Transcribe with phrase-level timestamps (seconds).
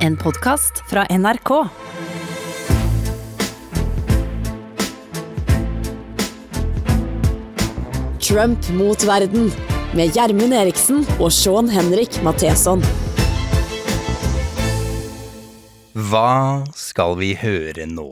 [0.00, 1.50] En podkast fra NRK.
[8.20, 9.50] Trump mot verden
[9.96, 12.80] med Gjermund Eriksen og Sean Henrik Matheson.
[15.92, 18.08] Hva skal vi høre nå?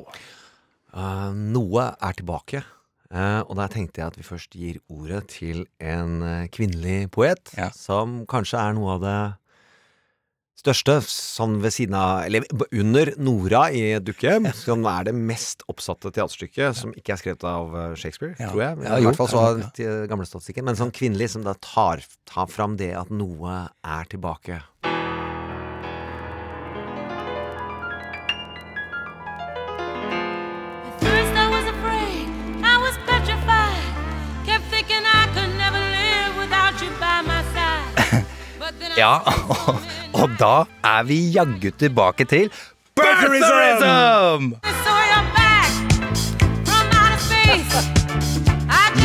[0.93, 2.65] Uh, noe er tilbake.
[3.09, 7.41] Uh, og der tenkte jeg at vi først gir ordet til en uh, kvinnelig poet,
[7.57, 7.71] Ja.
[7.73, 9.21] som kanskje er noe av det
[10.59, 16.11] største, sånn ved siden av Eller under Nora i Dukkehjem, som er det mest oppsatte
[16.15, 18.51] teaterstykket, som ikke er skrevet av eh, Shakespeare, Ja.
[18.53, 18.81] tror jeg.
[18.89, 19.63] Ja, I hvert fall så av
[20.11, 20.67] gamle statistikken.
[20.69, 24.61] Men sånn kvinnelig, som da tar, tar fram det at noe er tilbake.
[38.99, 39.79] Ja, og,
[40.19, 42.51] og da er vi jaggu tilbake til
[42.99, 44.55] Birtherism!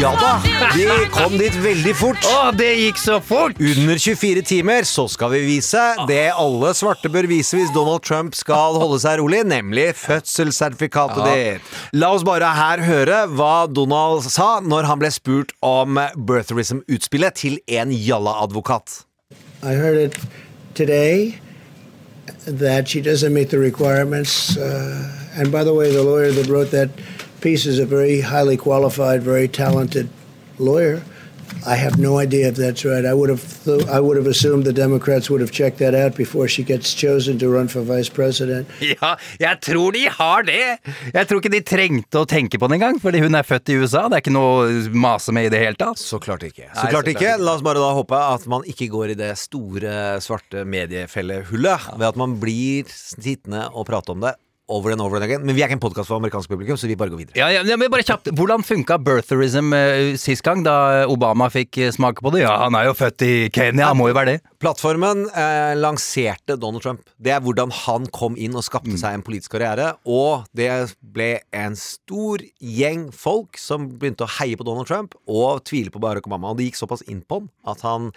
[0.02, 0.32] Ja da,
[0.74, 2.26] vi kom dit veldig fort.
[2.28, 3.60] Å, det gikk så fort!
[3.62, 8.36] Under 24 timer så skal vi vise det alle svarte bør vise hvis Donald Trump
[8.36, 11.72] skal holde seg rolig, nemlig fødselssertifikatet ditt.
[11.96, 17.62] La oss bare her høre hva Donald sa når han ble spurt om birtherism-utspillet til
[17.80, 19.04] en jalla-advokat.
[19.64, 20.18] I heard it
[20.74, 21.40] today
[22.46, 24.58] that she doesn't meet the requirements.
[24.58, 26.90] Uh, and by the way, the lawyer that wrote that
[27.42, 30.10] piece is a very highly qualified, very talented
[30.58, 31.04] lawyer.
[31.66, 33.06] I have no idea if that's right.
[33.06, 36.16] I would have th- I would have assumed the Democrats would have checked that out
[36.16, 38.68] before she gets chosen to run for vice president.
[38.94, 40.78] Ja, jeg tror de har det!
[41.14, 43.78] Jeg tror ikke de trengte å tenke på det engang, fordi hun er født i
[43.80, 44.04] USA.
[44.12, 46.02] Det er ikke noe å mase med i det hele tatt.
[46.02, 46.68] Så klart ikke.
[46.76, 47.34] Så klart så ikke.
[47.42, 52.08] La oss bare da håpe at man ikke går i det store, svarte mediefellehullet ved
[52.12, 54.36] at man blir sittende og prate om det
[54.68, 55.44] over and over and again.
[55.46, 57.38] Men vi er ikke en podkast for amerikansk publikum, så vi bare går videre.
[57.40, 61.92] Ja, ja, men bare kjapt, Hvordan funka birtherism uh, sist gang, da Obama fikk eh,
[61.94, 62.44] smake på det?
[62.46, 64.40] Ja, han er jo født i Kenya, han må jo være det.
[64.64, 67.04] Plattformen eh, lanserte Donald Trump.
[67.20, 69.94] Det er hvordan han kom inn og skapte seg en politisk karriere.
[70.08, 70.70] Og det
[71.14, 76.02] ble en stor gjeng folk som begynte å heie på Donald Trump og tvile på
[76.04, 76.54] Barack Obama.
[76.54, 78.12] Og det gikk såpass inn på han at han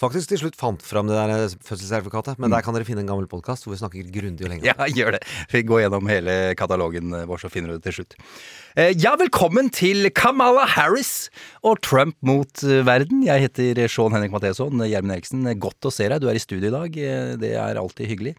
[0.00, 2.40] faktisk til slutt fant fram det der eh, fødselssertifikatet.
[2.40, 4.66] Men der kan dere finne en gammel podkast hvor vi snakker grundig og lenge.
[4.68, 5.22] Ja, gjør det.
[5.52, 8.18] Vi går gjennom hele katalogen vår, så finner du det til slutt.
[8.78, 11.28] Eh, Ja, velkommen til Kamala Harris
[11.66, 13.24] og Trump mot eh, verden.
[13.26, 14.78] Jeg heter Sean Henrik Matheson.
[14.86, 16.20] Gjermund Eriksen, godt å se deg.
[16.22, 16.94] Du er i studio i dag.
[17.02, 18.34] Eh, Det er alltid hyggelig.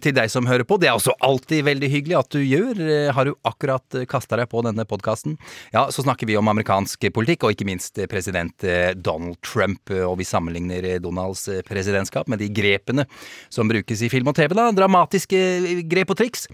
[0.00, 2.80] Til deg som hører på, det er også alltid veldig hyggelig at du gjør.
[3.12, 5.36] Har du akkurat kasta deg på denne podkasten,
[5.74, 8.64] ja, så snakker vi om amerikansk politikk, og ikke minst president
[9.04, 9.90] Donald Trump.
[9.92, 13.04] Og vi sammenligner Donalds presidentskap med de grepene
[13.52, 14.54] som brukes i film og TV.
[14.56, 16.48] da, Dramatiske grep og triks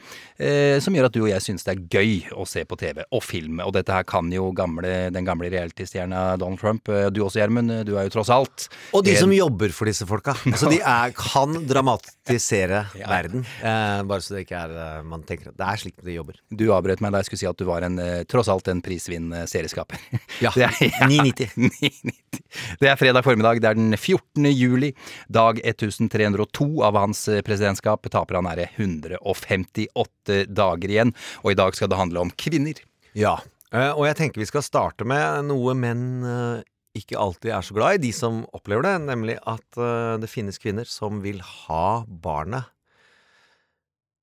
[0.83, 3.20] som gjør at du og jeg syns det er gøy å se på TV og
[3.25, 3.61] film.
[3.65, 6.89] Og dette her kan jo gamle, den gamle realitystjerna Donald Trump.
[6.89, 7.73] Eh, Du også, Gjermund.
[7.89, 10.35] Du er jo tross alt Og de som jobber for disse folka.
[10.51, 13.45] Altså, de er, kan dramatisere verden.
[13.63, 16.39] Eh, bare så det ikke er eh, Man tenker at det er slik de jobber.
[16.51, 18.83] Du avbrøt meg da jeg skulle si at du var en, eh, tross alt en
[18.85, 20.01] prisvinnende serieskaper.
[20.45, 20.73] Ja, er,
[21.05, 21.53] 990.
[21.57, 22.45] 990.
[22.81, 23.61] Det er fredag formiddag.
[23.61, 24.47] Det er den 14.
[24.55, 24.93] juli.
[25.29, 28.09] Dag 1302 av hans eh, presidentskap.
[28.11, 31.13] Taper han nære 158 dager igjen.
[31.45, 32.81] Og i dag skal det handle om kvinner.
[33.19, 33.39] Ja,
[33.73, 36.67] eh, og jeg tenker vi skal starte med noe menn eh,
[36.99, 40.59] ikke alltid er så glad i, de som opplever det, nemlig at eh, det finnes
[40.61, 42.71] kvinner som vil ha barnet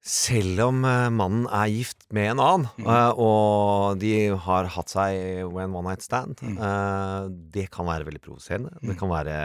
[0.07, 5.17] selv om mannen er gift med en annen, eh, og de har hatt seg
[5.49, 6.39] en one night stand.
[6.47, 8.71] Eh, det kan være veldig provoserende.
[8.79, 9.35] Det kan være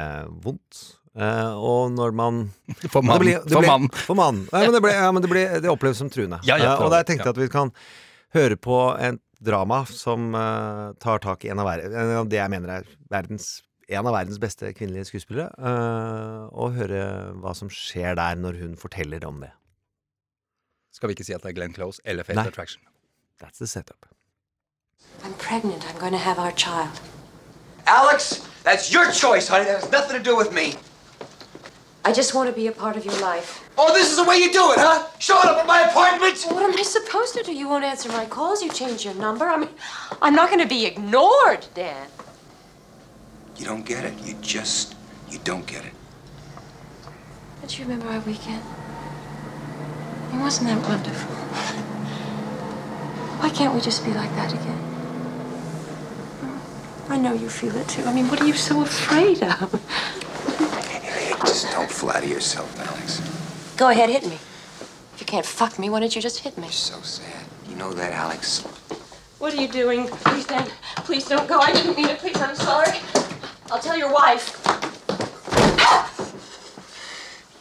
[0.45, 0.85] vondt.
[1.13, 2.45] Og når man
[2.95, 3.43] For mannen mann.
[3.43, 3.91] det For mann.
[4.07, 4.45] For mann.
[4.53, 6.39] Nei, men det, ble, ja, men det, det oppleves som truende.
[6.47, 7.75] Ja, ja, og der tenkte jeg at vi kan
[8.37, 12.53] høre på et drama som uh, tar tak i en av, en av det jeg
[12.53, 13.49] mener er verdens,
[13.91, 17.03] en av verdens beste kvinnelige skuespillere, uh, og høre
[17.43, 19.53] hva som skjer der når hun forteller om det.
[20.93, 22.47] Skal vi ikke si at det er Glenn Close eller Nei.
[22.47, 22.83] Attraction?
[23.41, 24.07] That's the setup.
[25.25, 25.85] I'm pregnant.
[25.89, 27.01] I'm going to have our child.
[27.87, 29.65] Alex, that's your choice, honey.
[29.65, 30.75] That has nothing to do with me.
[32.05, 33.69] I just want to be a part of your life.
[33.79, 35.07] Oh, this is the way you do it, huh?
[35.21, 36.45] Showing up at my apartment?
[36.47, 37.55] Well, what am I supposed to do?
[37.55, 38.61] You won't answer my calls.
[38.61, 39.45] You change your number.
[39.45, 39.69] I mean,
[40.21, 42.09] I'm not going to be ignored, Dan.
[43.57, 44.15] You don't get it.
[44.25, 44.97] You just,
[45.31, 45.93] you don't get it.
[47.61, 48.63] Don't you remember our weekend?
[50.35, 51.37] It wasn't that wonderful.
[53.39, 54.79] Why can't we just be like that again?
[57.09, 58.03] I know you feel it too.
[58.05, 60.89] I mean, what are you so afraid of?
[61.41, 63.21] Just don't flatter yourself, Alex.
[63.77, 64.35] Go ahead, hit me.
[64.35, 66.65] If you can't fuck me, why don't you just hit me?
[66.65, 67.45] You're so sad.
[67.69, 68.63] You know that, Alex?
[69.39, 70.07] What are you doing?
[70.07, 70.71] Please, Dan.
[70.99, 71.59] Please don't go.
[71.59, 72.19] I didn't mean it.
[72.19, 72.99] Please, I'm sorry.
[73.71, 74.61] I'll tell your wife.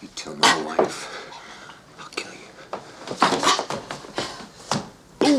[0.01, 1.10] You tell my wife.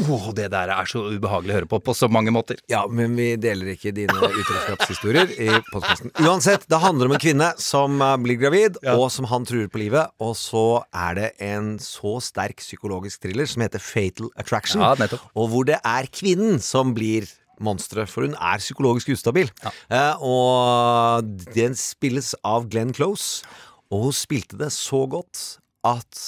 [0.03, 2.59] Oh, det der er så ubehagelig å høre på på så mange måter.
[2.71, 6.13] Ja, men vi deler ikke dine utroskapshistorier i podkasten.
[6.23, 9.83] Uansett, det handler om en kvinne som eh, blir gravid, og som han truer på
[9.83, 10.13] livet.
[10.23, 14.83] Og så er det en så sterk psykologisk thriller som heter Fatal Attraction.
[14.83, 15.11] Ja.
[15.37, 17.29] Og hvor det er kvinnen som blir
[17.63, 19.51] monsteret, for hun er psykologisk ustabil.
[19.63, 23.47] Eh, og den spilles av Glenn Close,
[23.93, 26.25] og hun spilte det så godt at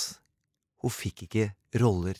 [0.84, 1.48] hun fikk ikke
[1.80, 2.18] roller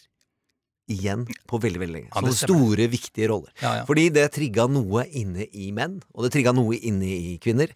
[0.91, 2.13] igjen på veldig veldig lenge.
[2.15, 3.53] Sånne store, viktige roller.
[3.63, 3.85] Ja, ja.
[3.89, 7.73] Fordi det trigga noe inne i menn, og det trigga noe inne i kvinner,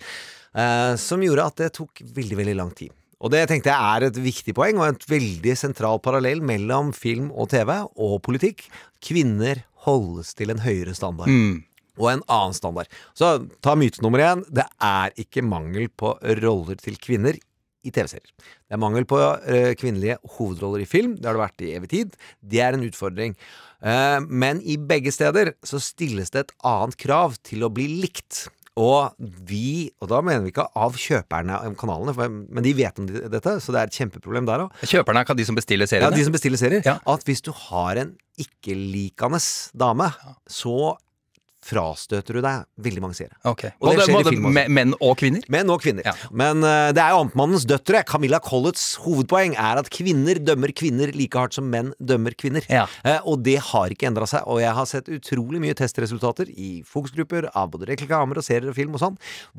[0.55, 2.93] eh, som gjorde at det tok veldig, veldig lang tid.
[3.19, 7.33] Og det tenkte jeg er et viktig poeng, og et veldig sentral parallell mellom film
[7.35, 8.69] og TV og politikk.
[9.03, 11.33] Kvinner holdes til en høyere standard.
[11.99, 12.87] Og en annen standard.
[13.19, 13.33] Så
[13.65, 14.45] ta myte nummer én.
[14.47, 16.13] Det er ikke mangel på
[16.45, 17.41] roller til kvinner
[17.87, 18.29] i TV-serier.
[18.67, 21.17] Det er mangel på uh, kvinnelige hovedroller i film.
[21.19, 22.21] Det har det vært i evig tid.
[22.43, 23.37] Det er en utfordring.
[23.79, 28.47] Uh, men i begge steder så stilles det et annet krav til å bli likt.
[28.79, 29.17] Og
[29.49, 33.09] vi, og da mener vi ikke av kjøperne av kanalene, for, men de vet om
[33.09, 34.85] dette, så det er et kjempeproblem der òg.
[34.87, 36.85] Kjøperne er de som bestiller Ja, de som bestiller serier.
[36.87, 36.99] Ja.
[37.11, 39.41] At hvis du har en ikke-likende
[39.75, 40.13] dame,
[40.47, 40.95] så
[41.69, 43.37] frastøter du deg veldig mange seere.
[43.49, 43.67] Ok.
[43.83, 44.65] Og det skjer i film også.
[44.79, 45.45] Menn og kvinner?
[45.53, 46.07] Menn og kvinner.
[46.09, 46.15] Ja.
[46.33, 48.03] Men uh, det er jo Amtmannens døtre.
[48.09, 52.67] Camilla Collets hovedpoeng er at kvinner dømmer kvinner like hardt som menn dømmer kvinner.
[52.73, 52.87] Ja.
[53.05, 54.47] Uh, og det har ikke endra seg.
[54.49, 58.79] Og jeg har sett utrolig mye testresultater i fokusgrupper av både reklamer og serier og
[58.79, 59.19] film og sånn,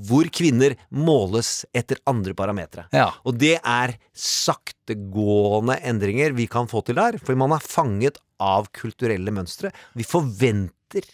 [0.10, 2.88] hvor kvinner måles etter andre parametere.
[2.96, 3.12] Ja.
[3.28, 8.70] Og det er saktegående endringer vi kan få til der, for man er fanget av
[8.76, 9.72] kulturelle mønstre.
[10.00, 11.06] Vi forventer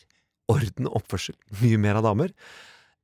[0.52, 2.34] orden og oppførsel mye mer av damer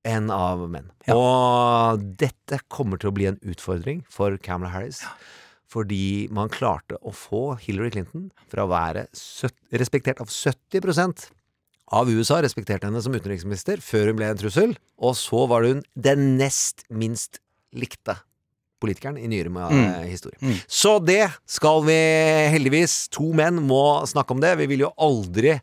[0.08, 0.90] enn av menn.
[1.14, 5.04] Og dette kommer til å bli en utfordring for Camelot Harris.
[5.72, 9.06] Fordi man klarte å få Hillary Clinton fra å være
[9.78, 11.30] respektert av 70%
[11.92, 15.82] av USA respekterte henne som utenriksminister før hun ble en trussel, og så var hun
[15.96, 17.42] den nest minst
[17.76, 18.18] likte
[18.82, 20.08] politikeren i nyere mm.
[20.10, 20.40] historie.
[20.66, 21.98] Så det skal vi
[22.56, 24.56] heldigvis To menn må snakke om det.
[24.64, 25.60] Vi vil jo aldri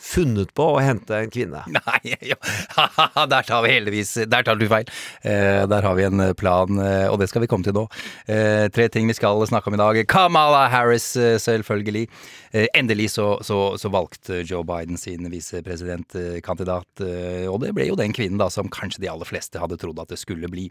[0.00, 1.62] funnet på å hente en kvinne.
[1.78, 2.38] Nei, ja.
[3.32, 4.88] der tar vi heldigvis Der tar du feil.
[5.22, 7.86] Eh, der har vi en plan, eh, og det skal vi komme til nå.
[8.26, 10.02] Eh, tre ting vi skal snakke om i dag.
[10.10, 12.08] Kamala Harris, eh, selvfølgelig.
[12.52, 17.98] Eh, endelig så, så, så valgte Joe Biden sin visepresidentkandidat, eh, og det ble jo
[17.98, 20.66] den kvinnen da som kanskje de aller fleste hadde trodd at det skulle bli.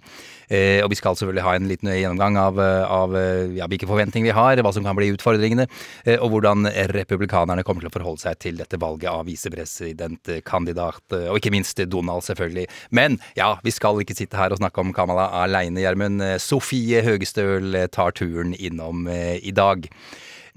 [0.51, 3.87] Eh, og vi skal selvfølgelig ha en liten gjennomgang av, eh, av eh, ja, hvilke
[3.87, 5.69] forventninger vi har, hva som kan bli utfordringene,
[6.03, 11.27] eh, og hvordan republikanerne kommer til å forholde seg til dette valget av visepresidentkandidat, eh,
[11.29, 12.67] og ikke minst Donald, selvfølgelig.
[12.95, 16.23] Men ja, vi skal ikke sitte her og snakke om Kamala aleine, Gjermund.
[16.41, 19.87] Sofie Høgestøl tar turen innom eh, i dag.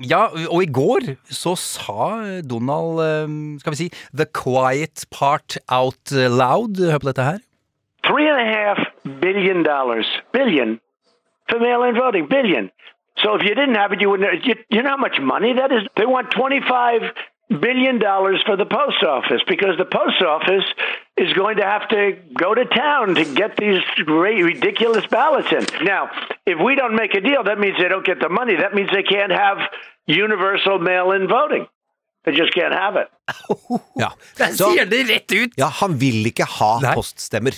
[0.02, 6.10] Ja, og i går så sa Donald, eh, skal vi si, the quiet part out
[6.12, 6.80] loud.
[6.80, 7.42] Hør på dette her.
[8.06, 8.78] three and a half
[9.20, 10.80] billion dollars billion
[11.48, 12.70] for mail-in voting billion
[13.18, 15.70] so if you didn't have it you wouldn't you, you know how much money that
[15.72, 17.02] is they want 25
[17.50, 20.64] billion dollars for the post office because the post office
[21.16, 25.64] is going to have to go to town to get these ra- ridiculous ballots in
[25.84, 26.08] now
[26.46, 28.88] if we don't make a deal that means they don't get the money that means
[28.90, 29.58] they can't have
[30.06, 31.66] universal mail-in voting
[32.24, 33.08] they just can't have it
[34.02, 34.10] Ja.
[34.38, 35.50] Der Så- sier det rett ut!
[35.56, 36.94] Ja, han vil ikke ha Nei.
[36.94, 37.52] poststemmer.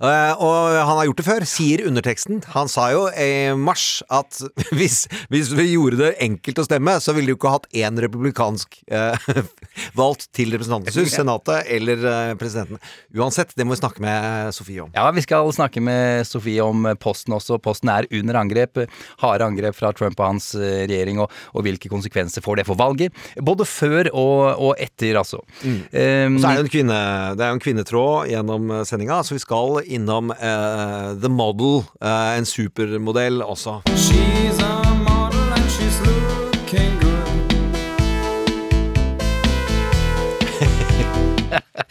[0.00, 2.40] Eh, og han har gjort det før, sier underteksten.
[2.54, 4.38] Han sa jo i mars at
[4.76, 8.00] hvis, hvis vi gjorde det enkelt å stemme, så ville de jo ikke hatt én
[8.00, 9.28] republikansk eh,
[10.00, 12.80] valgt til Representantens hus, Senatet eller eh, presidenten.
[13.16, 14.92] Uansett, det må vi snakke med Sofie om.
[14.96, 17.60] Ja, vi skal snakke med Sofie om Posten også.
[17.60, 18.80] Posten er under angrep.
[19.20, 22.80] Harde angrep fra Trump og hans eh, regjering, og, og hvilke konsekvenser får det for
[22.80, 23.16] valget?
[23.44, 25.42] Både før og, og etter, altså.
[25.60, 26.98] Um, Så er det, en kvinne,
[27.36, 32.38] det er jo en kvinnetråd gjennom sendinga, så vi skal innom eh, The Model, eh,
[32.38, 33.80] en supermodell også.
[33.96, 34.79] She's a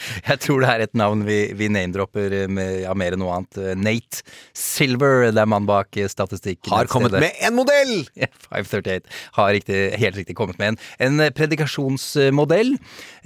[0.29, 3.59] Jeg tror det er et navn vi, vi name-dropper med ja, mer enn noe annet.
[3.79, 4.23] Nate
[4.57, 6.71] Silver, det er mannen bak statistikken.
[6.73, 7.95] Har kommet med en modell!
[8.49, 12.75] 538 har riktig, helt riktig kommet med en, en predikasjonsmodell.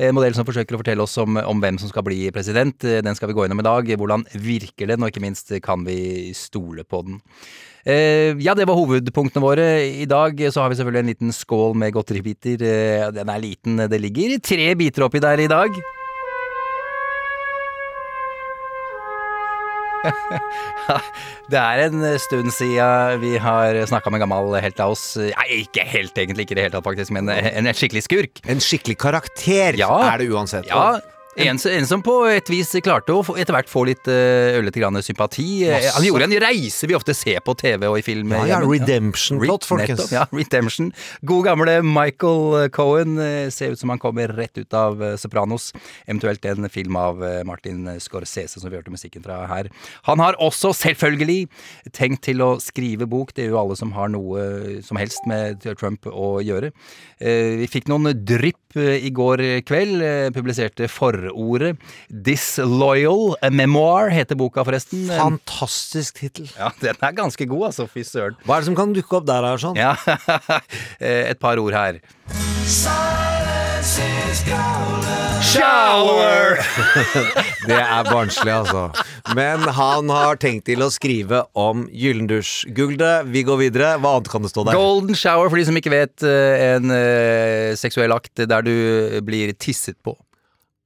[0.02, 2.78] En modell som forsøker å fortelle oss om, om hvem som skal bli president.
[2.80, 3.94] Den skal vi gå innom i dag.
[4.00, 7.22] Hvordan virker den, og ikke minst kan vi stole på den.
[7.84, 9.66] Eh, ja, det var hovedpunktene våre.
[9.84, 12.64] I dag så har vi selvfølgelig en liten skål med godteribiter.
[12.64, 13.84] Eh, den er liten.
[13.92, 15.84] Det ligger tre biter oppi der i dag.
[21.52, 25.04] Det er en stund siden vi har snakka med en gammel helt av oss.
[25.20, 26.48] Nei, ikke helt, egentlig.
[26.48, 28.44] Ikke det hele tatt, faktisk, men en, en skikkelig skurk.
[28.50, 29.92] En skikkelig karakter Ja.
[30.14, 30.68] er det uansett.
[30.72, 31.00] Ja,
[31.36, 35.64] en, en som på et vis klarte å etter hvert få litt ørlite grann sympati.
[35.66, 35.94] Eh, Masse.
[35.98, 38.32] Han gjorde en reise vi ofte ser på TV og i film.
[38.36, 38.70] Ja, ja, hjemme.
[38.78, 40.12] redemption-plot, folkens.
[40.14, 40.92] Ja, redemption.
[41.26, 43.18] God gamle Michael Cohen.
[43.18, 45.72] eh, Ser ut som han kommer rett ut av eh, Sopranos.
[46.08, 49.72] Eventuelt en film av eh, Martin Scorsese, som vi hørte musikken fra her.
[50.10, 51.48] Han har også selvfølgelig
[51.94, 53.34] tenkt til å skrive bok.
[53.34, 56.72] Det gjør jo alle som har noe som helst med Trump å gjøre.
[57.20, 60.02] Eh, Vi fikk noen drypp eh, i går kveld.
[60.34, 60.88] Publiserte Publiserte
[61.30, 61.78] forordet.
[62.10, 63.36] Disloyal.
[63.44, 65.06] A Memoir heter boka, forresten.
[65.12, 66.50] Fantastisk tittel.
[66.58, 67.88] Ja, den er ganske god, altså.
[67.92, 68.38] Fy søren.
[68.48, 69.44] Hva er det som kan dukke opp der?
[69.44, 69.80] her, sånn?
[69.80, 69.96] Ja,
[71.00, 72.00] eh, et par ord her.
[75.44, 76.58] Shower!
[77.68, 78.90] Det er barnslig, altså.
[79.36, 82.70] Men han har tenkt til å skrive om Gyllendusj.
[82.76, 83.94] Gulde, vi går videre.
[84.02, 84.80] Hva annet kan det stå der?
[84.80, 88.74] Golden shower, for de som ikke vet, eh, en eh, seksuell akt der du
[89.28, 90.16] blir tisset på.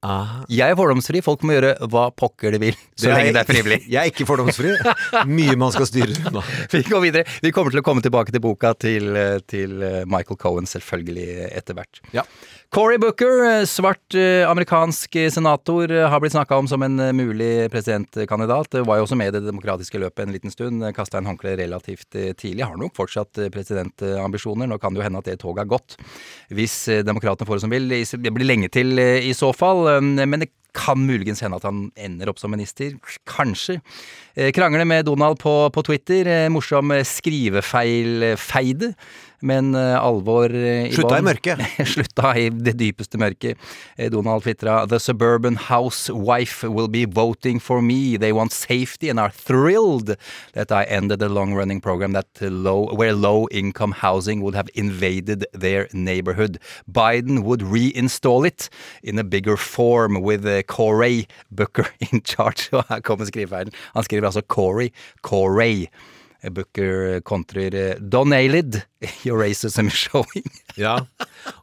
[0.06, 3.48] Ah, Jeg er fordomsfri, folk må gjøre hva pokker de vil, så lenge det er
[3.48, 3.78] frivillig.
[3.94, 4.70] Jeg er ikke fordomsfri.
[5.26, 6.42] Mye man skal styre unna.
[6.74, 7.24] Vi går videre.
[7.42, 11.26] Vi kommer til å komme tilbake til boka til, eh, til eh, Michael Cohen, selvfølgelig,
[11.50, 11.98] etter hvert.
[12.14, 12.22] Ja.
[12.70, 17.70] Cory Booker, eh, svart eh, amerikansk senator, eh, har blitt snakka om som en mulig
[17.72, 18.74] presidentkandidat.
[18.84, 20.84] Var jo også med i det demokratiske løpet en liten stund.
[20.94, 22.66] Kasta en håndkle relativt tidlig.
[22.66, 24.68] Har nok fortsatt presidentambisjoner.
[24.68, 25.96] Nå kan det jo hende at det toget har gått,
[26.52, 26.76] hvis
[27.08, 27.88] demokratene får det som vil.
[28.28, 29.88] Det blir lenge til i så fall.
[30.04, 32.94] Men det kan muligens hende at han ender opp som minister.
[33.28, 33.80] Kanskje.
[34.38, 36.26] Krangle Krangler med Donald på, på Twitter.
[36.26, 38.94] Eh, Morsom eh, skrivefeil-feide.
[39.40, 41.62] Men eh, alvor eh, i Slutta i mørket.
[41.92, 43.58] Slutta i det dypeste mørket.
[43.96, 48.16] Eh, Donald twitra The suburban housewife will be voting for me.
[48.18, 50.16] They want safety and are thrilled
[50.54, 54.68] that I ended the long running program that low, where low income housing would have
[54.74, 56.58] invaded their neighborhood.
[56.90, 58.68] Biden would reinstall it
[59.02, 62.70] in a bigger form with Corey Booker in charge.
[62.76, 63.74] Og her kommer skrivefeilen.
[63.96, 64.92] Han skriver altså Corey.
[65.22, 65.88] Corey.
[66.54, 68.76] Booker kontrer Don Ailid,
[69.24, 70.46] your racism is showing.
[70.78, 70.96] Ja.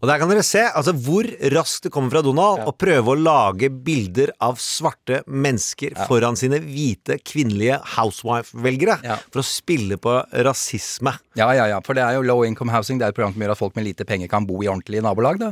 [0.01, 3.18] Og der kan dere se altså, hvor raskt det kommer fra Donald å prøve å
[3.20, 9.18] lage bilder av svarte mennesker foran sine hvite, kvinnelige housewife-velgere Ja.
[9.32, 10.15] for å spille på
[10.48, 11.15] rasisme.
[11.36, 13.00] Ja, ja, ja, for det er jo low income housing.
[13.00, 15.04] Det er et program som gjør at folk med lite penger kan bo i ordentlige
[15.04, 15.51] nabolag, da.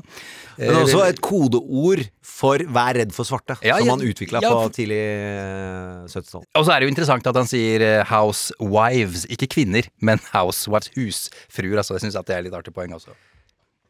[0.57, 4.71] Men også et kodeord for 'vær redd for svarte', Ja, som han utvikla ja, på
[4.71, 6.45] tidlig eh, 70-tall.
[6.55, 10.89] Og så er det jo interessant at han sier eh, housewives, ikke kvinner, men housewives,
[10.95, 11.72] husfruer.
[11.81, 13.15] Altså, jeg syns det er litt artig poeng også.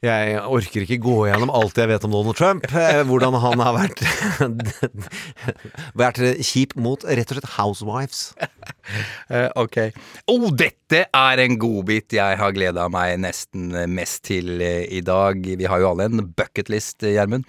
[0.03, 2.65] Jeg orker ikke gå gjennom alt jeg vet om Donald Trump.
[2.75, 4.01] eh, Hvordan han har vært
[5.95, 8.23] Vært kjip mot rett og slett housewives.
[9.31, 9.77] Eh, ok.
[10.27, 15.39] Oh, dette er en godbit jeg har gleda meg nesten mest til eh, i dag.
[15.39, 17.47] Vi har jo alle en bucketlist, Gjermund.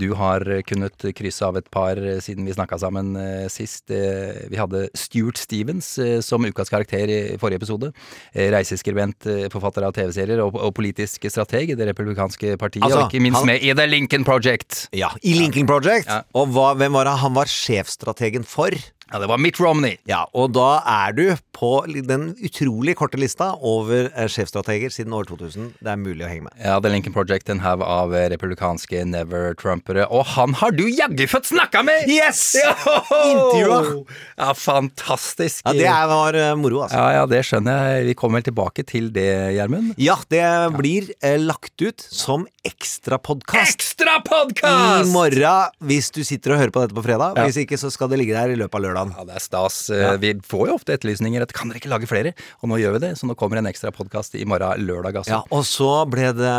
[0.00, 3.12] Du har kunnet krysse av et par siden vi snakka sammen
[3.52, 3.92] sist.
[3.92, 5.90] Vi hadde Stuart Stevens
[6.24, 7.90] som ukas karakter i forrige episode.
[8.32, 12.82] Reiseskribent, forfatter av TV-serier og, politisk strateg i det republikanske partiet.
[12.86, 14.88] Altså, og ikke minst han- med i The Lincoln Project.
[14.96, 16.08] Ja, I Lincoln Project.
[16.08, 16.22] Ja.
[16.34, 18.70] Og hva, hvem var det han var sjefstrategen for?
[19.12, 19.98] Ja, det var Mitt Romney.
[20.08, 25.28] Ja, og da er du på den utrolig korte lista over eh, sjefstrateger siden år
[25.28, 25.68] 2000.
[25.84, 26.56] Det er mulig å henge med.
[26.58, 30.08] Ja, The Lincoln Project, en haug av eh, republikanske never-trumpere.
[30.10, 32.08] Og han har du jaggu fått snakka med!
[32.10, 32.56] Yes!
[33.34, 34.02] Intervjua!
[34.40, 35.62] Ja, fantastisk.
[35.68, 36.98] Ja, Det er, var eh, moro, altså.
[36.98, 38.08] ja, ja, det skjønner jeg.
[38.10, 39.94] Vi kommer vel tilbake til det, Gjermund.
[40.00, 40.44] Ja, det
[40.78, 43.74] blir eh, lagt ut som ekstrapodkast.
[43.74, 47.38] Ekstra I morgen, hvis du sitter og hører på dette på fredag.
[47.44, 49.14] Hvis ikke, så skal det ligge der i løpet av lørdagen.
[49.18, 49.78] Ja, det er stas.
[49.90, 50.14] Ja.
[50.20, 52.34] Vi får jo ofte etterlysninger etter kan dere ikke lage flere?
[52.62, 55.38] Og nå gjør vi det, så nå kommer en ekstra podkast i morgen lørdag, altså.
[55.38, 56.54] Ja, og så ble det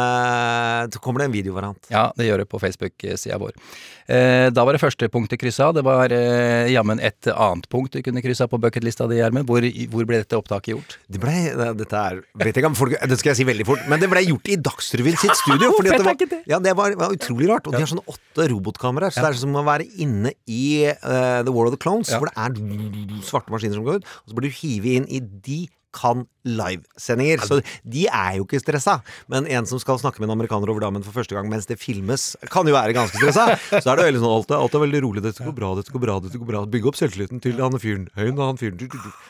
[0.94, 1.92] Så kommer det en videovariant.
[1.92, 3.56] Ja, det gjør det på Facebook-sida vår.
[4.06, 5.72] Eh, da var det første punktet kryssa.
[5.74, 9.50] Det var eh, jammen et annet punkt du kunne kryssa på bucketlista di, Gjermund.
[9.50, 10.98] Hvor, hvor ble dette opptaket gjort?
[11.10, 11.34] Det ble,
[11.80, 14.22] dette er vet ikke om folk, Det skal jeg si veldig fort, men det ble
[14.28, 15.72] gjort i Dagsrevyen sitt studio.
[15.78, 16.38] Fordi det var?
[16.50, 17.70] Ja, det var, var utrolig rart.
[17.70, 21.42] Og de har sånne åtte robotkameraer, så det er som å være inne i uh,
[21.46, 22.22] The War of the Clones, Ja.
[22.26, 25.22] Hvor det er svarte maskiner som går ut, og så blir du hivet inn i
[25.22, 25.60] de
[25.96, 27.42] kan livesendinger.
[27.46, 29.00] Så de er jo ikke stressa.
[29.32, 31.80] Men en som skal snakke med en amerikaner over dammen for første gang mens det
[31.82, 33.58] filmes, kan jo være ganske stressa.
[33.84, 35.26] Så er det veldig sånn alt er, alt er veldig rolig.
[35.26, 36.64] Dette går bra, dette går bra, dette går bra.
[36.70, 38.08] Bygge opp selvtilliten til han fyren.
[38.16, 38.80] Han fyren.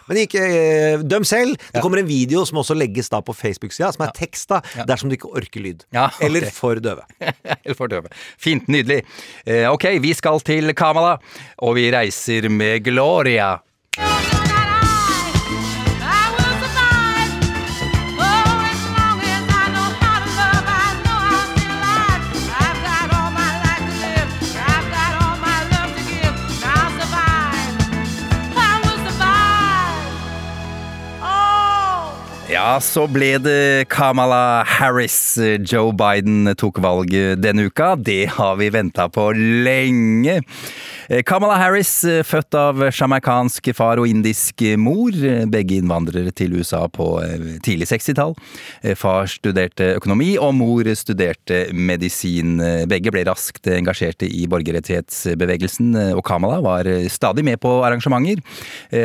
[0.10, 1.56] Men ikke eh, døm selv.
[1.72, 5.12] Det kommer en video som også legges da på Facebook-sida, som er tekst, da, dersom
[5.12, 5.88] du ikke orker lyd.
[6.26, 7.06] Eller for døve.
[7.64, 8.12] Eller for døve.
[8.42, 9.04] Fint, nydelig.
[9.48, 11.18] Eh, ok, vi skal til Kamala,
[11.64, 13.56] og vi reiser med Gloria.
[32.56, 35.36] Ja, så ble det Kamala Harris.
[35.68, 37.98] Joe Biden tok valget denne uka.
[38.00, 40.38] Det har vi venta på lenge.
[41.06, 45.14] Kamala Harris, født av sjamaikansk far og indisk mor.
[45.54, 48.34] Begge innvandrere til USA på eh, tidlig 60-tall.
[48.98, 52.58] Far studerte økonomi, og mor studerte medisin.
[52.90, 58.42] Begge ble raskt engasjerte i borgerrettighetsbevegelsen, og Kamala var stadig med på arrangementer.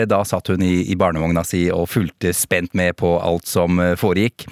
[0.09, 4.47] Da satt hun i barnevogna si og fulgte spent med på alt som foregikk.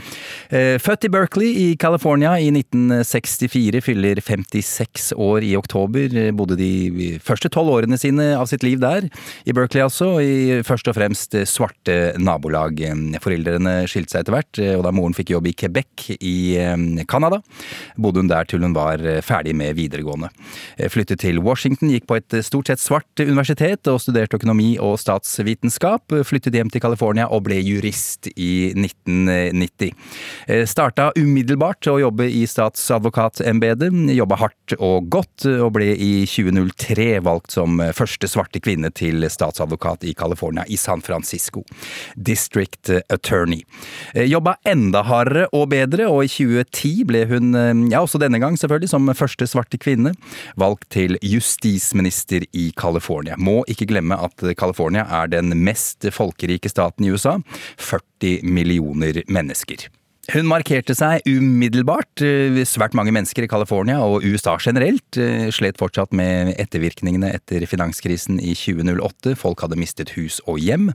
[0.51, 6.13] Født i Berkeley i California i 1964, fyller 56 år i oktober.
[6.37, 9.07] Bodde de første tolv årene sine av sitt liv der,
[9.47, 12.83] i Berkeley altså, i først og fremst svarte nabolag.
[13.23, 16.35] Foreldrene skilte seg etter hvert, og da moren fikk jobb i Quebec i
[17.07, 17.39] Canada,
[17.95, 20.33] bodde hun der til hun var ferdig med videregående.
[20.91, 26.17] Flyttet til Washington, gikk på et stort sett svart universitet og studerte økonomi og statsvitenskap.
[26.27, 29.93] Flyttet hjem til California og ble jurist i 1990.
[30.69, 37.55] Starta umiddelbart å jobbe i statsadvokatembetet, jobba hardt og godt, og ble i 2003 valgt
[37.55, 41.65] som første svarte kvinne til statsadvokat i California, i San Francisco.
[42.17, 43.63] District Attorney.
[44.15, 47.53] Jobba enda hardere og bedre, og i 2010 ble hun,
[47.93, 50.15] ja også denne gang selvfølgelig, som første svarte kvinne,
[50.59, 53.37] valgt til justisminister i California.
[53.39, 57.39] Må ikke glemme at California er den mest folkerike staten i USA.
[57.79, 59.89] 40 millioner mennesker.
[60.29, 62.21] Hun markerte seg umiddelbart.
[62.69, 65.17] Svært mange mennesker i California og USA generelt
[65.57, 69.33] slet fortsatt med ettervirkningene etter finanskrisen i 2008.
[69.41, 70.91] Folk hadde mistet hus og hjem.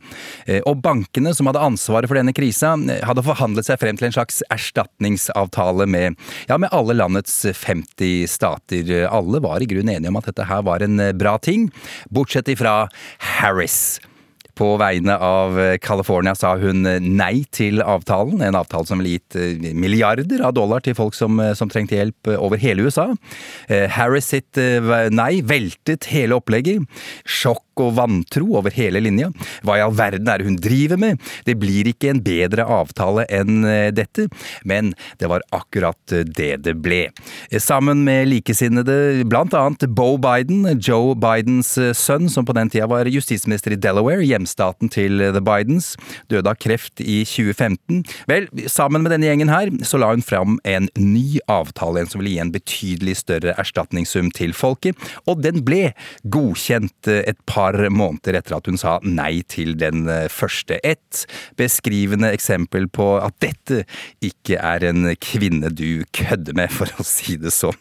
[0.69, 4.43] Og bankene som hadde ansvaret for denne krisa, hadde forhandlet seg frem til en slags
[4.53, 8.95] erstatningsavtale med, ja, med alle landets 50 stater.
[9.09, 11.71] Alle var i grunnen enige om at dette her var en bra ting,
[12.13, 12.83] bortsett ifra
[13.41, 13.97] Harris.
[14.57, 20.43] På vegne av California sa hun nei til avtalen, en avtale som ville gitt milliarder
[20.45, 23.09] av dollar til folk som, som trengte hjelp over hele USA.
[23.67, 24.59] Harris sitt
[25.13, 26.85] nei veltet hele opplegget.
[27.25, 29.29] Sjokk og vantro over hele linja.
[29.65, 31.21] Hva i all verden er det hun driver med?
[31.47, 33.63] Det blir ikke en bedre avtale enn
[33.95, 34.27] dette,
[34.67, 35.97] men det var akkurat
[36.37, 37.07] det det ble.
[37.61, 43.09] Sammen med likesinnede, blant annet Bo Biden, Joe Bidens sønn, som på den tida var
[43.09, 45.93] justisminister i Delaware, hjemstaten til The Bidens,
[46.31, 48.03] døde av kreft i 2015.
[48.29, 52.21] Vel, sammen med denne gjengen her, så la hun fram en ny avtale, en som
[52.21, 55.93] ville gi en betydelig større erstatningssum til folket, og den ble
[56.33, 60.79] godkjent et par måneder etter at hun sa nei til den første.
[60.83, 61.25] Et
[61.59, 63.83] beskrivende eksempel på at dette
[64.23, 67.77] ikke er en kvinne du kødder med, for å si det sånn.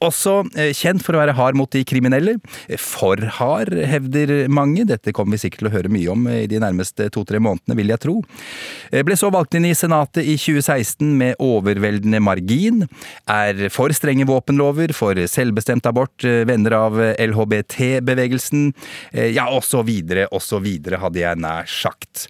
[0.00, 0.42] Også
[0.78, 2.38] kjent for å være hard mot de kriminelle.
[2.80, 4.86] For hard, hevder mange.
[4.88, 7.92] Dette kommer vi sikkert til å høre mye om i de nærmeste to-tre månedene, vil
[7.92, 8.16] jeg tro.
[8.92, 12.86] Ble så valgt inn i Senatet i 2016 med overveldende margin.
[13.30, 18.72] Er for strenge våpenlover, for selvbestemt abort, venner av LHBT-bevegelsen.
[19.12, 22.28] Ja, og så videre, og så videre, hadde jeg nær sagt.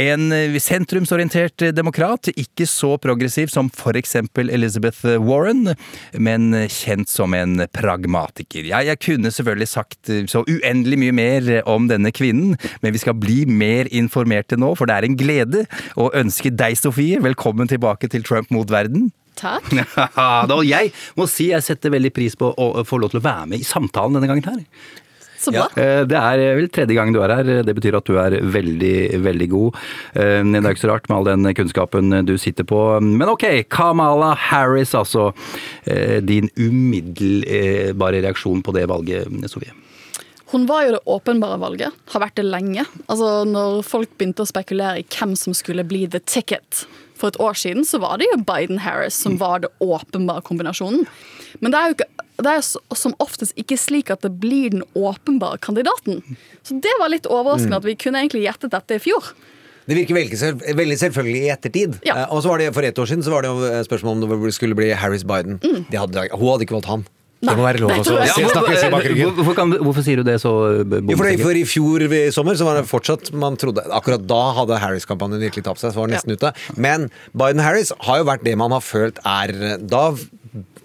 [0.00, 5.70] En sentrumsorientert demokrat, ikke så progressiv som for eksempel Elizabeth Warren,
[6.18, 8.66] men kjent som en pragmatiker.
[8.66, 13.14] Ja, jeg kunne selvfølgelig sagt så uendelig mye mer om denne kvinnen, men vi skal
[13.14, 15.62] bli mer informerte nå, for det er en glede
[15.94, 19.12] å ønske deg, Sofie, velkommen tilbake til Trump mot verden.
[19.38, 19.70] Takk.
[20.56, 23.48] og jeg må si jeg setter veldig pris på å få lov til å være
[23.52, 24.62] med i samtalen denne gangen her.
[25.44, 25.66] Så bra.
[25.76, 26.04] Ja.
[26.08, 27.50] Det er vel tredje gang du er her.
[27.66, 29.78] Det betyr at du er veldig, veldig god.
[30.16, 32.80] Eh, Det er ikke så rart med all den kunnskapen du sitter på.
[33.04, 35.32] Men ok, Kamala Harris, altså.
[35.86, 39.72] Eh, Din umiddelbare reaksjon på det valget, Sofie?
[40.54, 42.84] Hun var jo det åpenbare valget, har vært det lenge.
[43.10, 46.84] Altså Når folk begynte å spekulere i hvem som skulle bli the ticket
[47.18, 51.08] for et år siden, så var det jo Biden-Harris som var det åpenbare kombinasjonen.
[51.58, 52.62] Men det er jo ikke, det er
[52.98, 56.22] som oftest ikke slik at det blir den åpenbare kandidaten.
[56.62, 59.34] Så det var litt overraskende at vi kunne egentlig gjettet dette i fjor.
[59.84, 61.98] Det virker veldig, selv, veldig selvfølgelig i ettertid.
[62.06, 62.22] Ja.
[62.22, 64.22] Eh, og så var det For ett år siden så var det jo eh, spørsmål
[64.22, 65.58] om det skulle bli Harris Biden.
[65.60, 65.82] Mm.
[65.92, 67.04] Hadde, hun hadde ikke valgt han.
[67.48, 68.32] Det må være lov å tror jeg.
[68.34, 71.42] se- snakke og si hvorfor, kan, hvorfor sier du det så eh, Jo, for, bombesikkert?
[71.44, 75.42] for I fjor i sommer så var det fortsatt man trodde Akkurat da hadde Harris-kampanjen
[75.44, 75.92] virkelig tapt seg.
[75.94, 79.54] Så var det nesten ute Men Biden-Harris har jo vært det man har følt er
[79.84, 80.06] Da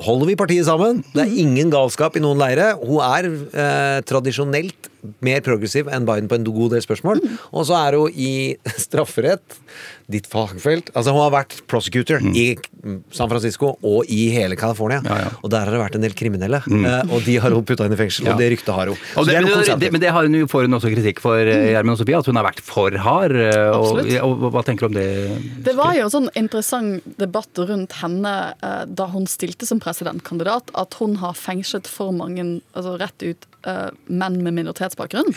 [0.01, 1.03] holder vi partiet sammen.
[1.13, 2.71] Det er ingen galskap i noen leire.
[2.81, 4.87] Hun er eh, tradisjonelt
[5.23, 7.21] mer progressiv enn Biden på en god del spørsmål.
[7.53, 8.31] Og så er hun i
[8.85, 9.59] strafferett,
[10.09, 12.55] ditt fagfelt Altså Hun har vært prosecutor i
[13.13, 15.01] San Francisco og i hele California.
[15.43, 16.61] Og der har det vært en del kriminelle.
[16.65, 18.33] eh, og de har hun putta inn i fengsel, Ja.
[18.33, 18.95] og det ryktet har hun.
[19.13, 20.91] Så det, det er noe men, det, men det har hun jo, får hun også
[20.95, 23.35] kritikk for, eh, Gjermund og Sofie, at hun har vært for hard.
[23.35, 25.63] eh, Og, og, hva tenker du om det?
[25.67, 28.53] Det var jo en sånn interessant debatt rundt henne
[28.87, 33.45] da hun stilte som presidentkandidat, at hun har fengslet for mange, altså rett ut,
[34.07, 35.35] menn med minoritetsbakgrunn.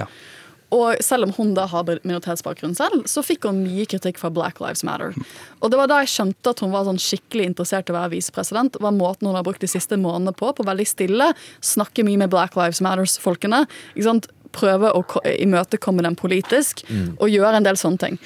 [0.73, 4.61] Og selv om hun da har minoritetsbakgrunn selv, så fikk hun mye kritikk fra Black
[4.63, 5.13] Lives Matter.
[5.61, 8.15] Og det var da jeg skjønte at hun var sånn skikkelig interessert i å være
[8.15, 8.79] visepresident.
[8.81, 12.33] var måten hun har brukt de siste månedene på, på veldig stille, snakke mye med
[12.33, 13.67] Black Lives Matters-folkene.
[13.95, 14.31] ikke sant?
[14.53, 16.83] Prøve å ko- imøtekomme dem politisk,
[17.19, 18.19] og gjøre en del sånne ting.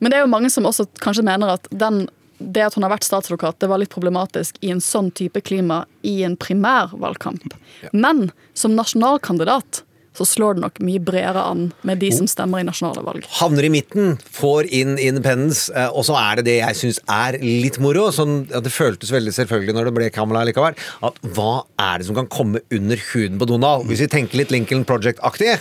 [0.00, 2.04] Men det er jo mange som også kanskje mener at den,
[2.38, 5.84] det at hun har vært statsadvokat, det var litt problematisk i en sånn type klima
[6.06, 7.54] i en primærvalgkamp.
[7.92, 9.82] Men som nasjonalkandidat
[10.14, 13.26] så slår det nok mye bredere an med de som stemmer i nasjonale valg.
[13.40, 17.38] havner i midten, får inn independence, eh, og så er det det jeg syns er
[17.42, 18.08] litt moro.
[18.14, 20.78] Sånn, at det føltes veldig selvfølgelig når det ble Kamala likevel.
[21.02, 23.88] At hva er det som kan komme under huden på Donald?
[23.90, 25.58] Hvis vi tenker litt Lincoln Project-aktig.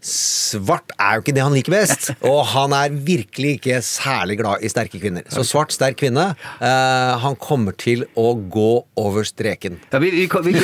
[0.00, 4.62] Svart er jo ikke det han liker best, og han er virkelig ikke særlig glad
[4.64, 5.26] i sterke kvinner.
[5.28, 6.30] Så svart, sterk kvinne,
[6.64, 9.76] eh, han kommer til å gå over streken.
[9.92, 10.54] Ja, vi, vi, vi,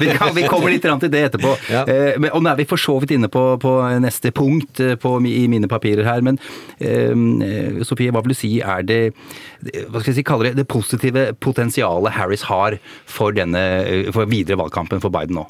[0.00, 1.52] vi, kan- vi kommer litt til det etterpå.
[1.70, 4.96] Eh, men, og nå er vi for så vidt inne på, på neste punkt eh,
[5.00, 6.24] på, i mine papirer her.
[6.26, 6.40] Men
[6.82, 9.00] eh, Sofie, hva vil du si er det
[9.60, 14.10] det- hva skal jeg si, kaller det, det positive potensialet Harris har for, denne, eh,
[14.14, 15.46] for videre valgkampen for Biden nå?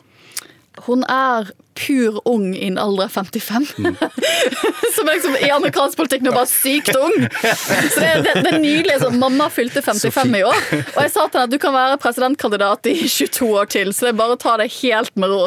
[0.86, 1.48] Hun er
[1.80, 3.66] pur ung i en alder av 55.
[4.96, 7.14] som er liksom i amerikansk politikk nå bare sykt ung.
[7.40, 8.98] Så det, det, det er nydelig.
[9.00, 11.98] Så mamma fylte 55 i år, og jeg sa til henne at du kan være
[12.02, 15.42] presidentkandidat i 22 år til, så det er bare å ta det helt med ro.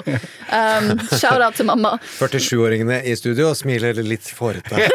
[0.53, 1.95] Um, Shout-out til mamma.
[2.19, 4.79] 47-åringene i studio smiler litt fårete.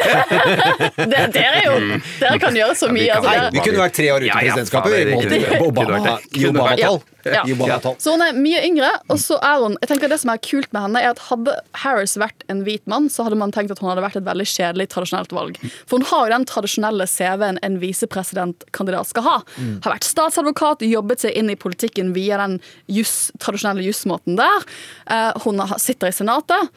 [0.98, 3.08] Det, dere, er jo, dere kan gjøre så mye.
[3.14, 4.92] Altså, Nei, dere- vi kunne vært tre år ute i Ja, ja, presidentskapet.
[4.92, 5.40] Vi.
[5.64, 7.00] Obama-tall.
[7.28, 7.42] Ja.
[7.54, 7.96] Obama-tall.
[8.02, 10.70] Så hun er mye yngre, og så er hun Jeg tenker Det som er kult
[10.74, 13.82] med henne, er at hadde Harris vært en hvit mann, så hadde man tenkt at
[13.82, 15.58] hun hadde vært et veldig kjedelig tradisjonelt valg.
[15.88, 19.36] For hun har jo den tradisjonelle CV-en en visepresidentkandidat skal ha.
[19.56, 19.74] Mm.
[19.84, 22.58] Har vært statsadvokat, jobbet seg inn i politikken via den
[22.92, 24.66] just, tradisjonelle jusmåten der.
[25.10, 26.72] Eh, hun sitter i Senatet,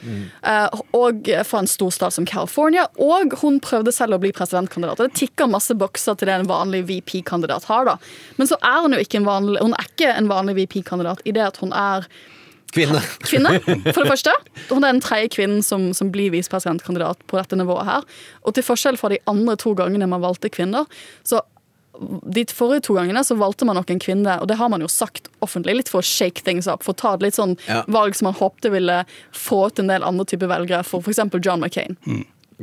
[0.47, 2.87] eh, og fra en stor stat som California.
[3.01, 4.99] Og hun prøvde selv å bli presidentkandidat.
[4.99, 7.85] Og det tikker masse bokser til det en vanlig VP-kandidat har.
[7.85, 7.97] da.
[8.37, 11.35] Men så er hun jo ikke en vanlig, hun er ikke en vanlig VP-kandidat i
[11.35, 12.07] det at hun er
[12.71, 13.01] Kvinne.
[13.27, 13.55] kvinne,
[13.93, 14.33] for det første.
[14.69, 18.05] Hun er den tredje kvinnen som, som blir visepresidentkandidat på dette nivået her.
[18.45, 20.87] Og til forskjell fra de andre to gangene man valgte kvinner,
[21.27, 21.41] så
[22.01, 24.87] de forrige to gangene så valgte man nok en kvinne, og det har man jo
[24.89, 27.83] sagt offentlig, litt for å shake things up, for å ta et litt sånn Ja.
[27.91, 29.01] valg som man håpte ville
[29.35, 31.19] få ut en del andre typer velgere, for f.eks.
[31.43, 31.97] John McCain.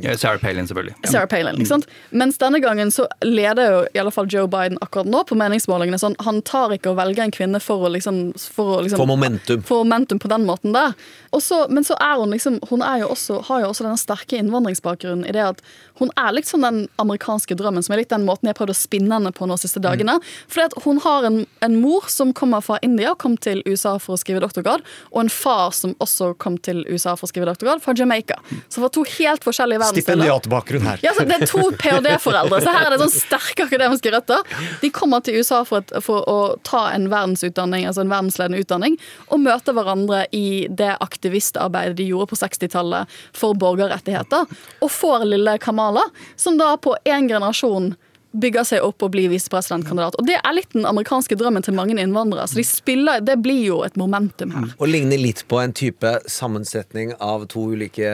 [0.03, 0.95] Ja, Sarah Palin, selvfølgelig.
[1.11, 1.87] Sarah Palin, ikke sant?
[2.15, 5.99] Mens denne gangen så leder jo i alle fall Joe Biden akkurat nå på meningsmålingene.
[6.01, 9.09] Sånn, han tar ikke å velge en kvinne for å liksom, for å liksom For
[9.09, 9.63] momentum.
[9.67, 10.95] for momentum på den måten der.
[11.35, 14.39] Også, men så er hun liksom Hun er jo også, har jo også denne sterke
[14.39, 15.61] innvandringsbakgrunnen i det at
[15.99, 18.77] hun er liksom den amerikanske drømmen, som er litt den måten jeg har prøvd å
[18.77, 20.15] spinne henne på nå de siste dagene.
[20.47, 23.97] Fordi at hun har en, en mor som kommer fra India, og kom til USA
[23.99, 27.49] for å skrive doktorgrad, og en far som også kom til USA for å skrive
[27.51, 28.39] doktorgrad, fra Jamaica.
[28.69, 29.88] Så fra to helt forskjellige verdensdeler.
[29.93, 31.03] Stipendiatbakgrunn her.
[31.03, 34.57] Ja, så Det er to ph.d.-foreldre, så her er det sånn sterke akademiske røtter.
[34.81, 38.99] De kommer til USA for, et, for å ta en verdensutdanning, altså en verdensledende utdanning,
[39.29, 44.49] og møte hverandre i det aktivistarbeidet de gjorde på 60-tallet for borgerrettigheter,
[44.79, 46.05] og får lille Kamala,
[46.39, 47.93] som da på én generasjon
[48.31, 50.15] bygger seg opp og blir visepresidentkandidat.
[50.19, 52.45] Og Det er litt den amerikanske drømmen til mange innvandrere.
[52.47, 54.73] så de spiller, Det blir jo et momentum her.
[54.79, 58.05] Og ligner litt på en type sammensetning av to ulike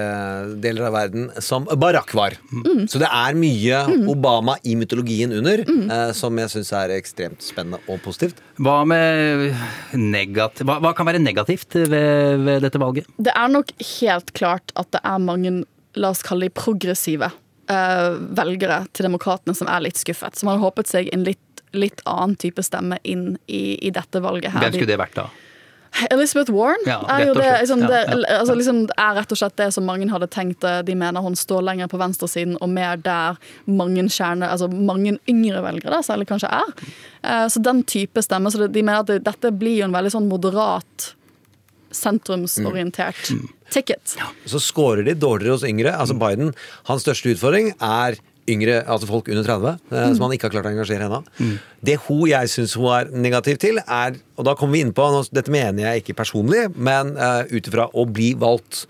[0.61, 2.31] deler av verden som Barack var.
[2.53, 2.87] Mm.
[2.87, 4.07] Så det er mye Mm.
[4.09, 5.89] Obama i mytologien under, Mm.
[5.91, 8.35] eh, som jeg syns er ekstremt spennende og positivt.
[8.57, 13.05] Hva, hva, hva kan være negativt ved, ved dette valget?
[13.21, 17.31] Det er nok helt klart at det er mange, la oss kalle de progressive,
[17.71, 20.37] eh, velgere til demokratene som er litt skuffet.
[20.39, 21.41] Som hadde håpet seg en litt,
[21.75, 24.65] litt annen type stemme inn i, i dette valget her.
[24.67, 25.29] Hvem skulle det vært da?
[26.11, 29.69] Elizabeth Warren Ja, er jo det, liksom, det, altså, liksom, er rett og slett det
[29.71, 30.63] som mange hadde tenkt.
[30.67, 35.17] eh, De mener hun står lenger på venstresiden og mer der mange kjerne, altså mange
[35.31, 36.73] yngre velgere da, særlig kanskje er.
[37.23, 38.51] Uh, Så den type stemme.
[38.51, 41.13] Så de mener at det, dette blir jo en veldig sånn moderat,
[41.95, 43.49] sentrumsorientert Mm.
[43.73, 44.15] ticket.
[44.45, 45.95] Så scorer de dårligere hos yngre.
[45.95, 46.53] Altså Biden,
[46.89, 48.17] hans største utfordring er
[48.49, 50.15] yngre, altså folk under 30, mm.
[50.15, 51.21] som han ikke har klart å engasjere ennå.
[51.85, 55.05] Det hun jeg syns hun er negativ til, er Og da kommer vi inn på
[55.31, 58.85] Dette mener jeg ikke personlig, men uh, ut ifra å bli valgt.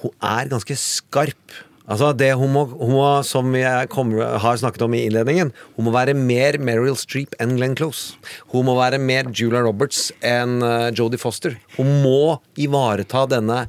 [0.00, 1.58] Hun er ganske skarp.
[1.90, 5.86] Altså det hun må, hun må som jeg kommer, har snakket om i innledningen, hun
[5.88, 8.14] må være mer Meryl Streep enn Glenn Close.
[8.52, 11.58] Hun må være mer Julia Roberts enn uh, Jodie Foster.
[11.74, 13.64] Hun må ivareta denne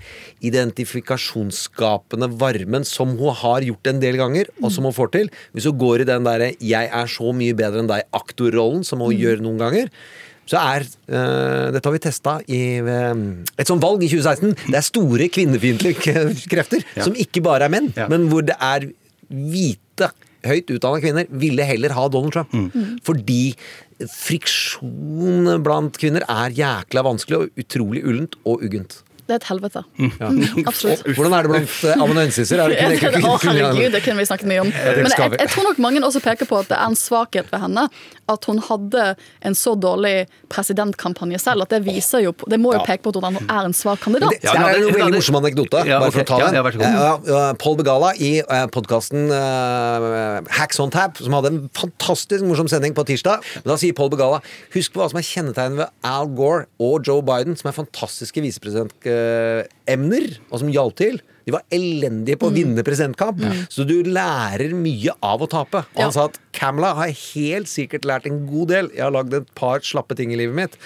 [0.46, 5.32] identifikasjonsskapende varmen som hun har gjort en del ganger, og som hun får til.
[5.56, 9.18] Hvis hun går i den derre 'jeg er så mye bedre enn deg'-aktorrollen, som hun
[9.18, 9.90] gjør noen ganger,
[10.52, 13.14] så er uh, Dette har vi testa i uh,
[13.56, 14.58] et sånt valg i 2016.
[14.68, 18.90] Det er store kvinnefiendtlige krefter krefter, som ikke bare er menn, men hvor det er
[19.32, 20.12] hvite,
[20.44, 22.76] høyt utdanna kvinner, ville heller ha Donald Trump.
[23.08, 23.54] Fordi
[24.12, 29.00] friksjon blant kvinner er jækla vanskelig og utrolig ullent og uggent.
[29.32, 29.82] Det er et helvete.
[30.20, 30.30] Ja.
[30.70, 31.06] Absolutt.
[31.16, 32.60] Hvordan er det blant eh, amanuensiser?
[32.60, 34.72] Er er Å, herregud, det kunne vi snakket mye om.
[34.76, 37.64] Men jeg, jeg tror nok mange også peker på at det er en svakhet ved
[37.64, 37.86] henne.
[38.32, 39.06] At hun hadde
[39.48, 41.64] en så dårlig presidentkampanje selv.
[41.64, 44.36] At det viser jo Det må jo peke på at hun er en svak kandidat.
[44.36, 45.86] Det, det er en veldig morsom anekdote.
[45.88, 46.84] Bare for å ta den.
[47.32, 49.32] ja, Paul Begala i uh, podkasten
[50.60, 53.48] Hacks on Tap, som hadde en fantastisk morsom sending på tirsdag.
[53.62, 54.44] Men Da sier Paul Begala
[54.76, 58.44] husk på hva som er kjennetegnet ved Al Gore og Joe Biden, som er fantastiske
[59.22, 61.22] visepresidentemner, og som hjalp til.
[61.46, 65.84] De var elendige på å vinne presidentkamp, så du lærer mye av å tape.
[65.96, 68.92] Og han sa at Camela har helt sikkert lært en god del.
[68.94, 70.78] Jeg har lagd et par slappe ting i livet mitt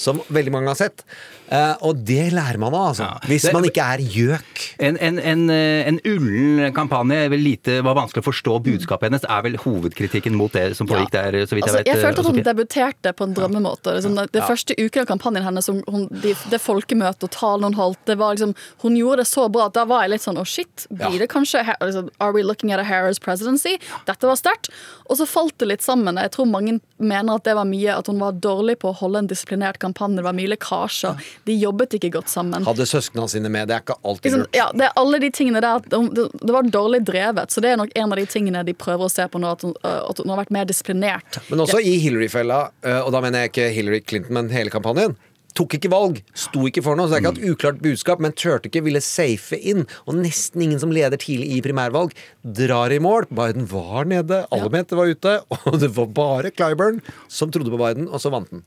[0.00, 1.04] som veldig mange har sett.
[1.50, 3.06] Eh, og det lærer man av, altså.
[3.26, 4.60] Hvis man ikke er gjøk.
[4.86, 9.08] En, en, en, eh, en ullen kampanje er vel lite var vanskelig å forstå budskapet
[9.10, 11.90] hennes, er vel hovedkritikken mot det som foregikk der, så vidt Altså, jeg vet.
[11.90, 13.96] jeg følte at hun debuterte på en drømmemåte.
[13.98, 14.46] Liksom, det Ja.
[14.46, 18.16] første uken av kampanjen hennes, som hun, de, det folkemøtet og talen hun holdt, det
[18.18, 20.86] var liksom, hun gjorde det så bra at da var jeg litt sånn Å, shit,
[20.90, 21.18] blir Ja.
[21.18, 23.76] det kanskje liksom, Are we looking at a Harris presidency?
[24.06, 24.70] Dette var sterkt.
[25.10, 26.14] Og så falt det litt sammen.
[26.16, 29.18] Jeg tror mange mener at det var mye at hun var dårlig på å holde
[29.18, 30.16] en disiplinert kampanje.
[30.16, 31.18] Det var mye lekkasjer.
[31.46, 32.64] De jobbet ikke godt sammen.
[32.66, 33.68] Hadde søsknene sine med.
[33.70, 34.56] Det er ikke alltid Liksom, lurt.
[34.58, 37.90] ja, det er alle de tingene der det, var dårlig drevet, så det er nok
[37.96, 40.28] en av de tingene de prøver å se på nå, at hun, øh, at hun
[40.34, 41.40] har vært mer disiplinert.
[41.48, 45.16] Men også i Hillary-fella, eh, og da mener jeg ikke Hillary Clinton, men hele kampanjen.
[45.58, 47.08] Tok ikke valg, sto ikke for noe.
[47.10, 49.82] Så det er ikke et uklart budskap, men turte ikke, ville safe inn.
[50.06, 52.14] Og nesten ingen som leder tidlig i primærvalg,
[52.46, 53.26] drar i mål.
[53.34, 57.80] Biden var nede, alle mente var ute, og det var bare Clyburn som trodde på
[57.82, 58.62] Biden, og så vant den.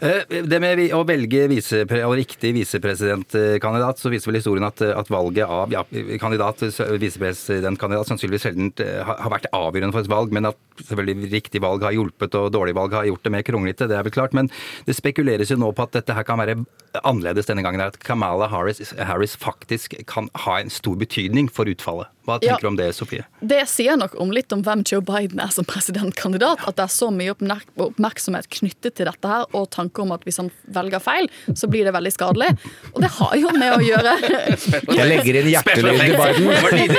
[0.00, 5.46] Eh, Det med å velge eller riktig visepresidentkandidat, så viser vel historien at, at valget
[5.48, 5.82] av ja,
[6.22, 6.62] kandidat,
[7.02, 10.58] visepresidentkandidat sannsynligvis sjelden eh, har har vært avgjørende for et valg, men at
[10.88, 14.06] selvfølgelig riktig valg har hjulpet og dårlig valg har gjort det mer kronglete, det er
[14.06, 14.36] vel klart.
[14.36, 14.50] Men
[14.86, 16.60] det spekuleres jo nå på at dette her kan være
[17.02, 22.08] annerledes denne gangen, at Kamala Harris, Harris faktisk kan ha en stor betydning for utfallet.
[22.28, 23.24] Hva tenker du om det, Sofie?
[23.40, 26.60] Det sier nok om litt om hvem Joe Biden er som presidentkandidat.
[26.68, 30.36] At det er så mye oppmerksomhet knyttet til dette her, og tanker om at hvis
[30.40, 32.50] han velger feil, så blir det veldig skadelig.
[32.92, 34.14] Og det har jo med å gjøre
[34.98, 36.48] Jeg legger inn hjertelyd i Biden.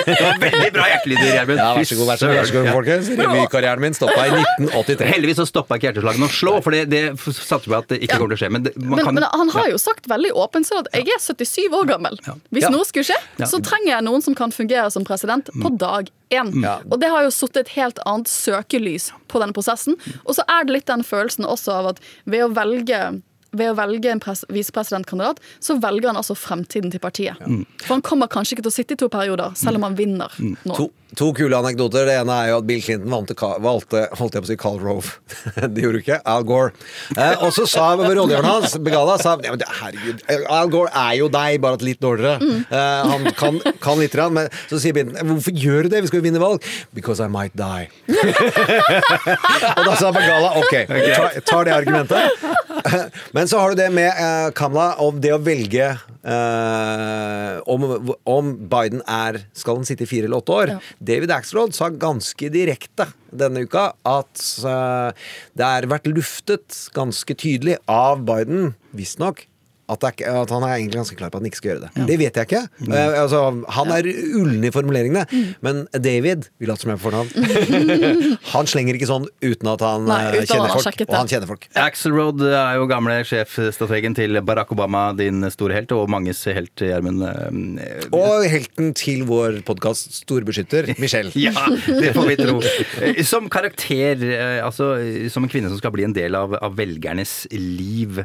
[0.10, 1.62] Det var veldig bra hjertelyd, Gjermund.
[1.62, 3.12] Ja, vær så god, vær så god, vær så god folkens.
[3.20, 5.10] Revykarrieren min stoppa i 1983.
[5.14, 8.02] Heldigvis så stoppa ikke hjerteslagene å slå, for det, det satser vi på at det
[8.06, 8.52] ikke kommer til å skje.
[8.56, 11.10] Men, det, man Men, kan, men han har jo sagt veldig åpent sånn at jeg
[11.16, 12.20] er 77 år gammel.
[12.54, 12.72] Hvis Ja.
[12.74, 13.18] noe skulle skje,
[13.50, 16.52] så trenger jeg noen som kan fungere som president på dag én.
[16.64, 16.80] Ja.
[16.90, 19.98] Og det har jo satt et helt annet søkelys på denne prosessen.
[20.26, 23.74] Og så er det litt den følelsen også av at ved å velge ved å
[23.74, 27.40] velge en pres- visepresidentkandidat, så velger han altså fremtiden til partiet.
[27.82, 30.30] For han kommer kanskje ikke til å sitte i to perioder, selv om han vinner
[30.38, 30.76] nå.
[30.78, 30.86] To,
[31.18, 32.06] to kule anekdoter.
[32.10, 34.80] Det ene er jo at Bill Clinton valgte, valgte holdt jeg på å si Carl
[34.84, 35.16] Rove.
[35.74, 36.20] det gjorde du ikke.
[36.30, 36.74] Al Gore.
[37.16, 41.30] Eh, og så sa rådgiveren hans, Begala, sa ja, men herregud, Al Gore er jo
[41.34, 42.38] deg, bare at litt dårligere.
[42.70, 46.04] Eh, han kan, kan litt, men så sier Bill hvorfor gjør du det?
[46.06, 46.66] Vi skal jo vinne valg.
[46.96, 47.90] Because I might die.
[49.78, 52.50] og da sa Begala ok, tar, tar det argumentet.
[53.32, 57.86] Men så har du det med eh, Kamala om det å velge eh, om,
[58.30, 60.74] om Biden er Skal han sitte i fire eller åtte år?
[61.00, 67.78] David Axelrod sa ganske direkte denne uka at eh, det har vært luftet ganske tydelig
[67.88, 69.46] av Biden, visstnok,
[69.90, 71.88] at, det er, at han er egentlig ganske klar på at han ikke skal gjøre
[71.88, 72.06] det.
[72.10, 72.62] Det vet jeg ikke.
[72.88, 73.42] Eh, altså,
[73.78, 75.26] han er ullen i formuleringene,
[75.66, 78.38] men David Vi later som jeg får fornavn.
[78.54, 80.86] han slenger ikke sånn uten at han Nei, eh, uten kjenner han folk.
[80.88, 81.68] sjekket Og han kjenner folk.
[81.80, 86.74] Axel Road er jo gamle sjefstrategen til Barack Obama, din store helt, og manges helt,
[86.80, 87.26] Gjermund.
[87.26, 91.34] eh, Og helten til vår podkast storbeskytter, Michelle.
[91.40, 91.54] Ja,
[91.88, 92.58] det får vi tro.
[93.02, 94.92] Eh, Som karakter, eh, altså
[95.32, 98.20] som en kvinne som skal bli en del av, av velgernes liv,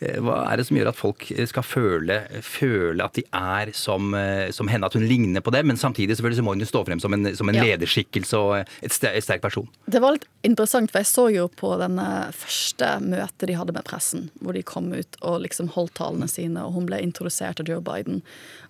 [0.00, 4.12] eh, hva er det som gjør at folk skal føle, føle at de er som,
[4.14, 6.84] eh, som henne, at hun ligner på det, men samtidig selvfølgelig så må hun stå
[6.86, 7.64] frem som en, som en Ja.
[7.64, 9.68] lederskikkelse og et et sterk person?
[9.88, 13.84] Det var litt interessant, for jeg så jo på denne første møtet de hadde med
[13.84, 17.66] pressen, hvor de kom ut og liksom holdt talene sine, og hun ble introdusert av
[17.66, 18.22] Joe Biden.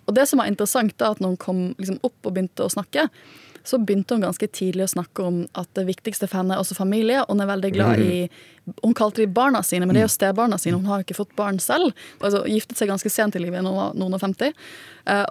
[0.07, 2.71] Og det som var interessant, da, at når hun kom liksom opp og begynte å
[2.71, 3.09] snakke,
[3.63, 6.75] så begynte hun ganske tidlig å snakke om at det viktigste for henne er også
[6.77, 7.21] familie.
[7.21, 8.29] og Hun er veldig glad i
[8.83, 10.77] Hun kalte de barna sine, men det er jo stebarna sine.
[10.77, 11.93] Hun har jo ikke fått barn selv.
[12.21, 14.53] Altså, giftet seg ganske sent i livet, når noen og 50.
[15.09, 15.25] Eh,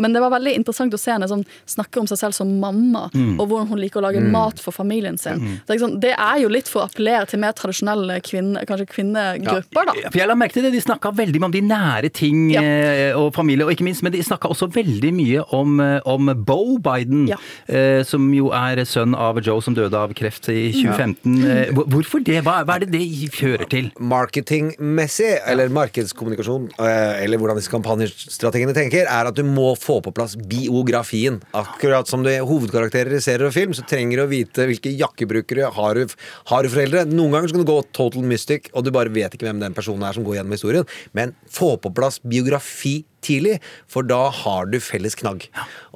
[0.00, 3.10] men det var veldig interessant å se henne som snakker om seg selv som mamma,
[3.12, 5.60] og hvordan hun liker å lage mat for familien sin.
[5.68, 8.88] Det, er sånn, det er jo litt for å appellere til mer tradisjonelle kvinne, kanskje
[8.94, 9.94] kvinnegrupper, da.
[10.08, 12.62] For jeg la merke til det, De snakka veldig mye om de nære ting Ja.
[12.62, 16.32] eh, og familie, og ikke minst, men de snakka også veldig mye om, eh, om
[16.44, 17.36] Bo Biden, Ja.
[17.68, 21.44] eh, som jo er sønn av Joe som døde av kreft i 2015.
[21.44, 22.42] Eh, Hvorfor det?
[22.44, 23.88] Hva, hva er det det fører til?
[23.98, 30.12] marketingmessig, eller markedskommunikasjon, eh, eller hvordan disse kampanjestrategiene tenker, er at du må få på
[30.14, 31.40] plass biografien.
[31.56, 34.92] Akkurat som det er hovedkarakterer i serier og film, så trenger du å vite hvilke
[34.94, 36.14] jakkebrukere har du,
[36.52, 37.06] har du foreldre.
[37.10, 39.74] Noen ganger så kan du gå total mystic, og du bare vet ikke hvem den
[39.74, 40.86] personen er som går gjennom historien.
[41.16, 43.58] Men få på plass biografi tidlig,
[43.90, 45.48] for da har du felles knagg.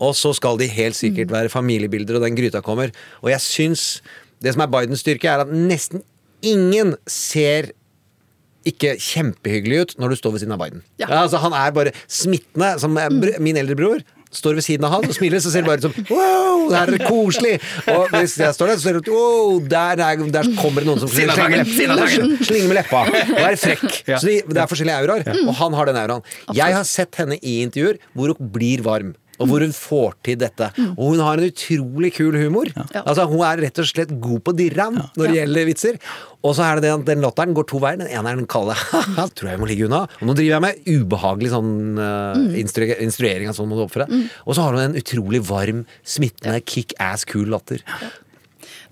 [0.02, 2.90] Og så skal de helt sikkert være familiebilder, og den gryta kommer.
[3.22, 3.86] Og jeg syns
[4.44, 6.02] det som er Bidens styrke, er at nesten
[6.44, 7.72] ingen ser
[8.68, 10.84] ikke kjempehyggelig ut når du står ved siden av Biden.
[11.00, 11.10] Ja.
[11.22, 12.74] altså, han er bare smittende.
[12.80, 12.96] Som
[13.44, 14.04] min eldre bror
[14.34, 16.78] står ved siden av han og smiler, så ser det bare ut som Wow, det
[16.80, 17.52] her er koselig!
[17.92, 20.90] Og hvis jeg står der, så ser det ut Wow, der, er, der kommer det
[20.90, 21.64] noen som slenger,
[22.64, 23.84] med leppa og er frekk.
[24.08, 24.18] Ja.
[24.18, 26.26] Så de, det er forskjellige auraer, og han har den auraen.
[26.56, 29.14] Jeg har sett henne i intervjuer hvor hun blir varm.
[29.40, 30.70] Og hvor hun får til dette.
[30.94, 32.70] Og hun har en utrolig kul humor.
[33.04, 36.00] Altså Hun er rett og slett god på dirran når det gjelder vitser.
[36.44, 37.98] Og så er det den, den latteren går to veier.
[38.00, 38.76] Den ene er den kalde
[39.38, 40.04] tror jeg må ligge unna.
[40.20, 44.08] Og nå driver jeg med ubehagelig sånn uh, instru instruering av sånn må du oppføre
[44.10, 44.28] deg.
[44.44, 47.80] Og så har hun en utrolig varm, smittende, kick-ass kul latter.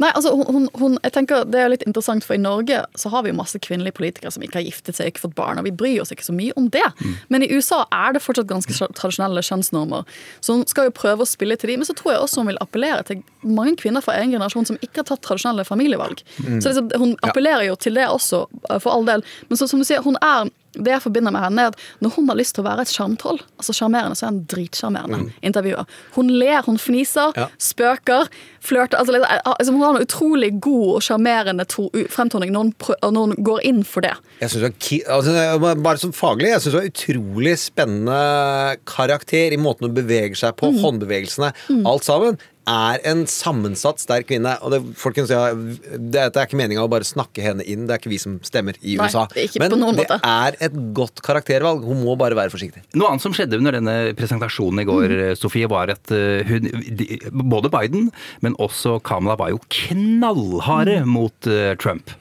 [0.02, 3.24] Nei, altså hun, hun, jeg tenker Det er litt interessant, for i Norge så har
[3.24, 5.74] vi jo masse kvinnelige politikere som ikke har giftet seg, ikke fått barn, og vi
[5.82, 6.84] bryr oss ikke så mye om det.
[7.32, 10.08] Men i USA er det fortsatt ganske tradisjonelle kjønnsnormer.
[10.40, 12.50] Så hun skal jo prøve å spille til de, men så tror jeg også hun
[12.52, 16.24] vil appellere til mange kvinner fra egen generasjon som ikke har tatt tradisjonelle familievalg.
[16.42, 19.24] Så liksom, hun appellerer jo til det også, eh, for all del.
[19.50, 22.14] Men så, som du sier, hun er det jeg forbinder med henne, er at når
[22.16, 25.84] hun har lyst til å være et sjarmtroll, altså sjarmerende, så er hun dritsjarmerende intervjuer.
[26.16, 27.48] Hun ler, hun fniser, Ja.
[27.58, 28.28] spøker,
[28.62, 31.66] flørter altså, altså, Hun har en utrolig god og sjarmerende
[32.10, 32.74] fremtoning når hun,
[33.12, 34.14] når hun går inn for det.
[34.40, 39.52] Jeg synes det er, altså, Bare som faglig, jeg syns det er utrolig spennende karakter
[39.52, 41.52] i måten hun beveger seg på, håndbevegelsene,
[41.86, 42.38] alt sammen.
[42.70, 44.52] Er en sammensatt, sterk kvinne.
[44.62, 47.96] Og det, folkens, ja, det, det er ikke meninga å bare snakke henne inn, det
[47.96, 49.24] er ikke vi som stemmer i Nei, USA.
[49.34, 50.18] ikke Men på noen det måte.
[50.22, 51.82] er et godt karaktervalg.
[51.88, 52.84] Hun må bare være forsiktig.
[52.94, 56.70] Noe annet som skjedde under denne presentasjonen i går, Sofie, var at eh, hun,
[57.02, 58.10] de, både Biden,
[58.46, 62.14] men også Kamala var jo knallharde mot eh, Trump.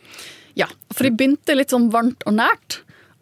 [0.58, 2.82] Ja, For de begynte litt sånn varmt og nært.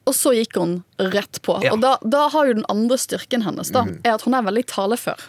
[0.09, 0.79] Og så gikk hun
[1.13, 1.59] rett på.
[1.61, 1.75] Ja.
[1.75, 4.63] Og da, da har jo den andre styrken hennes da, er at hun er veldig
[4.71, 5.21] talefør.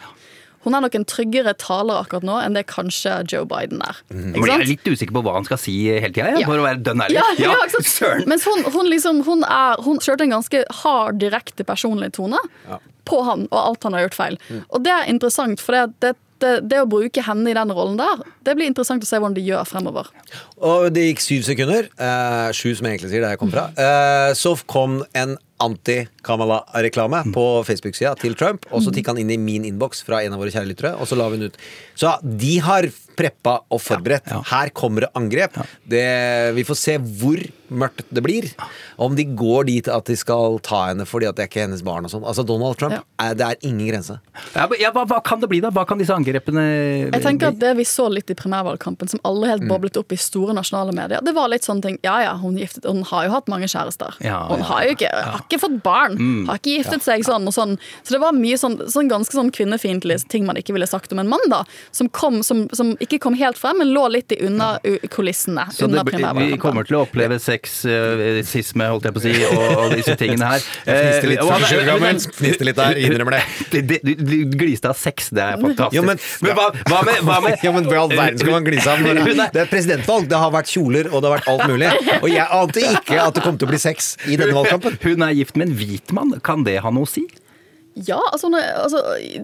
[0.63, 4.01] Hun er nok en tryggere taler akkurat nå enn det kanskje Joe Biden er.
[4.13, 6.45] Men Ikke jeg er litt usikker på hva han skal si hele tida, Ja.
[6.45, 7.17] for å være dønn ærlig.
[7.17, 8.27] Ja, ja, ja søren.
[8.29, 12.37] Mens hun, hun liksom Hun, er, hun kjørte en ganske hard, direkte personlig tone
[13.09, 14.37] på han og alt han har gjort feil.
[14.69, 17.97] Og det er interessant, for det, det, det, det å bruke henne i den rollen
[17.99, 20.09] der, det blir interessant å se hvordan de gjør fremover.
[20.61, 23.67] Og det gikk syv sekunder, eh, sju som jeg egentlig sier der jeg kom fra,
[23.77, 29.39] eh, så kom en anti-Kamala-reklame på Facebook-sida til Trump, og så tikka han inn i
[29.41, 31.61] min innboks fra en av våre kjære lyttere, og så la vi den ut.
[31.99, 34.27] Så de har preppa og forberedt.
[34.31, 34.43] Ja, ja.
[34.51, 35.57] Her kommer det angrep.
[35.87, 36.05] Det,
[36.55, 38.49] vi får se hvor mørkt det blir.
[38.99, 41.83] Om de går dit at de skal ta henne fordi at det er ikke hennes
[41.87, 42.25] barn og sånn.
[42.27, 43.03] Altså Donald Trump, Ja.
[43.23, 44.17] er, det er ingen grense.
[44.55, 45.69] Ja, ja, hva, hva kan det bli, da?
[45.71, 47.11] Hva kan disse angrepene bli?
[47.15, 49.49] Jeg tenker at Det vi så litt i primærvalgkampen, som alle Mm.
[49.51, 52.57] helt boblet opp i store nasjonale medier, det var litt sånne ting Ja ja, hun,
[52.59, 54.13] giftet, hun har jo hatt mange kjærester.
[54.21, 56.17] Ja, hun ja, har jo ikke, har ikke fått barn.
[56.19, 56.45] Mm.
[56.47, 57.77] Har ikke giftet seg sånn og sånn.
[58.03, 61.19] Så det var mye sånn, sånn ganske sånn kvinnefiendtlige ting man ikke ville sagt om
[61.23, 61.63] en mann, da.
[61.91, 64.73] Som kom som, som ikke kom helt frem, men lå litt i unna
[65.13, 65.65] kulissene.
[65.73, 69.63] Så under det, vi kommer til å oppleve sexisme, holdt jeg på å si, og,
[69.85, 70.65] og disse tingene her.
[70.85, 73.43] Fniste litt, Eh, og- 47 gammel, fniste litt der, innrømmer det.
[74.21, 75.95] Du gliste av sex, det er fantastisk.
[75.97, 78.65] Jo, men, hva, hva med, hva med Ja, men Hva i all verden skal man
[78.67, 79.01] glise av?
[79.03, 81.91] når Det det er presidentvalg, det har vært kjoler og det har vært alt mulig.
[82.21, 84.97] Og jeg ante ikke at det kom til å bli sex i denne valgkampen.
[85.03, 87.25] Hun er gift med en hvit mann, kan det ha noe å si?
[87.95, 89.01] Ja, altså, altså,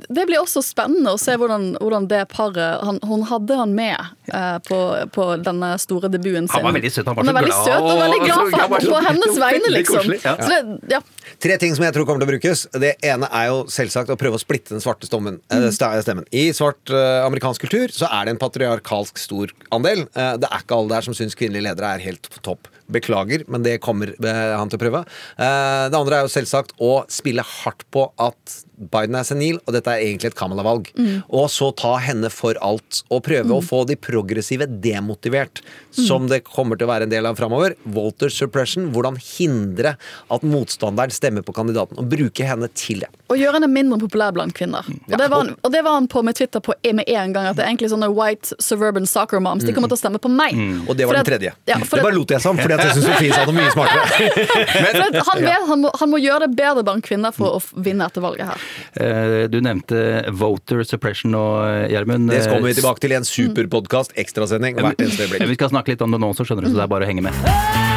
[0.08, 3.98] Det blir også spennende å se hvordan, hvordan det paret han, Hun hadde han med
[4.32, 4.80] eh, på,
[5.12, 6.56] på denne store debuten sin.
[6.56, 8.72] Han var veldig søt, han var er så glad, søt og veldig glad for, han
[8.72, 10.14] var så- på hennes vegne, liksom.
[10.24, 10.36] ja.
[10.40, 11.02] Så det, ja.
[11.38, 12.64] Tre ting som jeg tror kommer til å brukes.
[12.82, 15.68] Det ene er jo selvsagt å prøve å splitte den svarte stommen, mm.
[15.76, 16.26] stemmen.
[16.34, 20.08] I svart eh, amerikansk kultur så er det en patriarkalsk stor andel.
[20.18, 22.72] Eh, det er ikke alle der som syns kvinnelige ledere er helt på topp.
[22.90, 25.04] Beklager, men det kommer eh, han til å prøve.
[25.38, 29.74] Eh, det andre er jo selvsagt å spille hardt på at Biden er senil, og
[29.74, 30.92] dette er egentlig et Kamala-valg.
[31.34, 35.64] Og så ta henne for alt, og prøve å få de progressive demotivert,
[35.98, 37.74] som det kommer til å være en del av framover.
[37.96, 39.96] Walter suppression, hvordan hindre
[40.34, 43.10] at motstanderen stemmer på kandidaten, og bruke henne til det.
[43.32, 44.86] Og gjøre henne mindre populær blant kvinner.
[44.88, 47.50] Og det var han, og det var han på med Twitter på med en gang.
[47.50, 49.66] At det er egentlig sånne white suburban soccer moms.
[49.68, 50.56] De kommer til å stemme på meg.
[50.88, 51.54] Og det var den tredje.
[51.70, 54.32] Ja, det bare lot jeg som, fordi jeg syns Sofie sa noe mye smartere.
[54.86, 58.08] Men, han, vet, han, må, han må gjøre det bedre blant kvinner for å vinne
[58.08, 58.67] etter valget her.
[59.00, 61.44] Eh, Du nevnte voter suppression nå,
[61.92, 62.30] Gjermund.
[62.30, 65.48] Det kommer vi Eh, tilbake til i en superpodkast, ekstrasending, hvert eneste øyeblikk.
[65.48, 67.12] Vi skal snakke litt om det nå også, skjønner du, så det er bare å
[67.12, 67.97] henge med.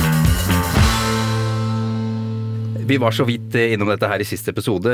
[2.91, 4.91] Vi var så vidt eh, innom dette her i siste episode.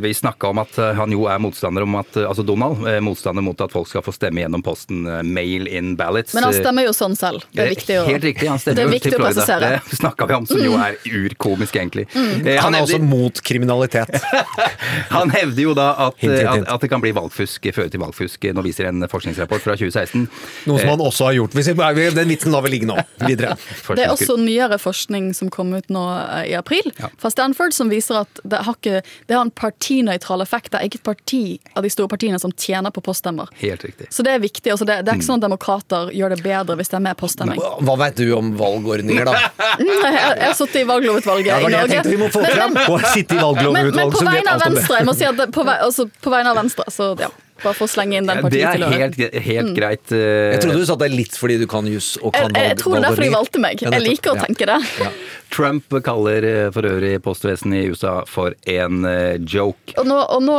[0.00, 3.44] Vi snakka om at eh, han jo er motstander om at eh, Altså Donald, motstander
[3.44, 6.32] mot at folk skal få stemme gjennom posten mail in ballots.
[6.32, 7.44] Men han stemmer jo sånn selv.
[7.52, 9.58] Det er viktig å, Helt riktig, han stemmer det er jo til Florida.
[9.90, 12.06] Det snakka vi om, som jo er urkomisk, egentlig.
[12.14, 12.46] Mm.
[12.48, 14.16] Han er hevder- også mot kriminalitet.
[15.14, 16.68] Han hevder jo da at, Hint, hint, at, hint.
[16.72, 18.48] at det kan bli valgfusk, føre til valgfusk.
[18.56, 20.24] Nå viser en forskningsrapport fra 2016.
[20.70, 21.58] Noe som han også har gjort.
[21.60, 22.96] Den vitsen lar vi ligge nå.
[23.20, 23.58] Videre.
[24.00, 26.04] Det er også nyere forskning som kom ut nå
[26.48, 26.88] i april
[27.20, 30.70] fra Stanford, som viser at det har, ikke, det har en partinøytral effekt.
[30.72, 31.42] Det er ikke et parti
[31.74, 33.50] av de store partiene som tjener på poststemmer.
[33.60, 34.08] Helt riktig.
[34.14, 34.70] Så det er viktig.
[34.72, 37.18] Altså det, det er ikke sånn at demokrater gjør det bedre hvis det er med
[37.20, 37.60] poststemming.
[37.84, 39.34] Hva veit du om valgordninger, da?
[39.84, 41.94] Nei, Jeg, jeg har sittet i valglovutvalget Ja, i det jeg Norge.
[41.94, 42.74] tenkte vi må få fram.
[42.74, 42.90] men-
[43.34, 44.62] i men, men på vet vegne av.
[44.64, 47.28] Venstre, jeg må si at det, på, vei, altså, på vegne av Venstre, så ja.
[47.62, 49.74] Bare for å slenge inn den Ja, det er helt, helt Mm.
[49.76, 50.10] greit.
[50.12, 52.68] eh, Jeg trodde du sa det er litt fordi du kan juss og kan Jeg,
[52.74, 53.80] jeg tror det er derfor de valgte meg.
[53.80, 55.12] Jeg liker å tenke det.
[55.54, 59.94] Trump kaller eh, for øvrig postvesenet i USA for en eh, joke.
[59.98, 60.58] Og nå, og nå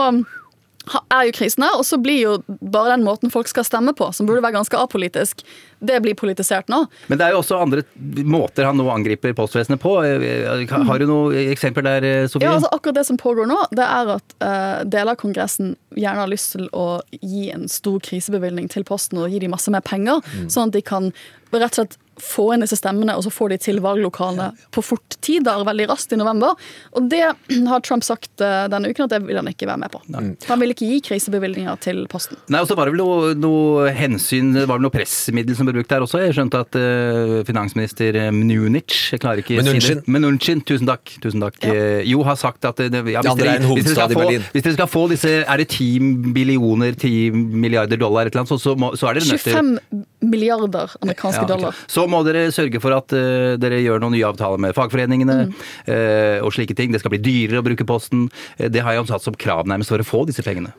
[1.13, 4.27] er jo krisene, og så blir jo bare den måten folk skal stemme på, som
[4.27, 5.43] burde være ganske apolitisk,
[5.85, 6.83] det blir politisert nå.
[7.11, 7.83] Men det er jo også andre
[8.25, 9.97] måter han nå angriper postvesenet på.
[10.01, 12.47] Har du noen eksempel der, eh, Sofie?
[12.47, 16.23] Ja, altså Akkurat det som pågår nå, det er at uh, deler av Kongressen gjerne
[16.23, 19.85] har lyst til å gi en stor krisebevilgning til Posten og gi dem masse mer
[19.85, 21.11] penger, sånn at de kan
[21.55, 25.17] rett og slett få inn disse stemmene, og så får de til valglokalene på fort
[25.25, 26.55] tid, da, veldig raskt i november.
[26.95, 27.23] Og det
[27.71, 30.03] har Trump sagt eh, denne uken at det vil han ikke være med på.
[30.15, 32.39] Han vil ikke gi krisebevilgninger til Posten.
[32.51, 35.67] Nei, og så var det vel noe, noe hensyn, det var vel noe pressmiddel som
[35.67, 36.21] ble brukt der også.
[36.23, 40.03] Jeg skjønte at uh, finansminister Mnunic, jeg klarer ikke å si det.
[40.11, 41.15] Mnuchin, tusen takk.
[41.23, 41.57] Tusen takk.
[41.63, 42.01] Ja.
[42.05, 44.89] Jo har sagt at eh, det, ja, hvis, er hvis, dere få, hvis dere skal
[44.89, 48.93] få disse Er det 10 billioner, 10 milliarder dollar, et eller annet, så, så, må,
[48.99, 51.53] så er dere nødt til 25 milliarder amerikanske Ja, okay.
[51.53, 51.81] dollar.
[51.91, 55.51] Så må dere sørge for at uh, dere gjør noen nye avtaler med fagforeningene Mm.
[55.89, 56.93] uh, og slike ting.
[56.93, 58.27] Det skal bli dyrere å bruke Posten.
[58.59, 60.71] Uh, det har jo omsatt som krav nærmest for å få disse pengene.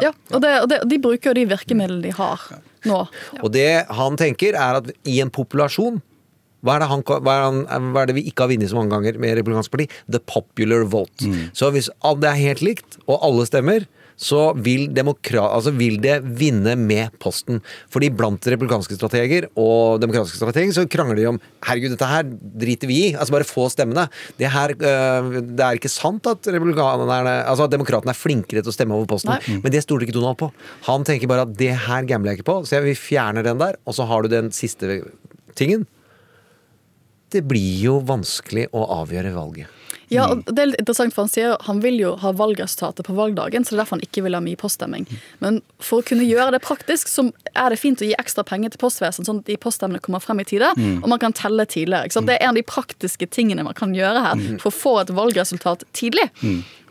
[0.00, 2.44] Ja, og, det, og det, de bruker jo de virkemidlene de har
[2.88, 3.02] nå.
[3.42, 6.00] Og det han tenker, er at i en populasjon
[6.62, 8.76] hva er, det han, hva, er han, hva er det vi ikke har vunnet så
[8.78, 9.88] mange ganger med Republikansk parti?
[10.06, 11.26] The popular vote.
[11.58, 11.88] Så hvis
[12.22, 13.88] det er helt likt, og alle stemmer,
[14.22, 17.60] så vil, altså vil det vinne med posten.
[17.92, 22.28] Fordi blant republikanske strateger og demokratiske strateger så krangler de om herregud, dette her
[22.62, 23.08] driter vi i.
[23.16, 24.06] Altså bare få stemmene.
[24.38, 28.76] Det, her, øh, det er ikke sant at Altså at demokratene er flinkere til å
[28.76, 29.32] stemme over posten.
[29.34, 29.58] Nei.
[29.64, 30.52] Men det stoler ikke Donald på.
[30.88, 33.60] Han tenker bare at det her gambler jeg ikke på, så jeg vil fjerne den
[33.60, 33.78] der.
[33.86, 35.02] Og så har du den siste
[35.58, 35.86] tingen.
[37.32, 39.81] Det blir jo vanskelig å avgjøre valget.
[40.12, 43.14] Ja, og det er litt interessant, for Han sier han vil jo ha valgresultatet på
[43.16, 45.06] valgdagen, så det er derfor han ikke vil ha mye poststemming.
[45.40, 48.74] Men for å kunne gjøre det praktisk, så er det fint å gi ekstra penger
[48.74, 51.02] til postvesenet, sånn at de poststemmene kommer frem i tide, Mm.
[51.02, 52.04] og man kan telle tidligere.
[52.06, 52.26] Ikke sant?
[52.26, 54.60] Det er en av de praktiske tingene man kan gjøre her Mm.
[54.60, 56.28] for å få et valgresultat tidlig.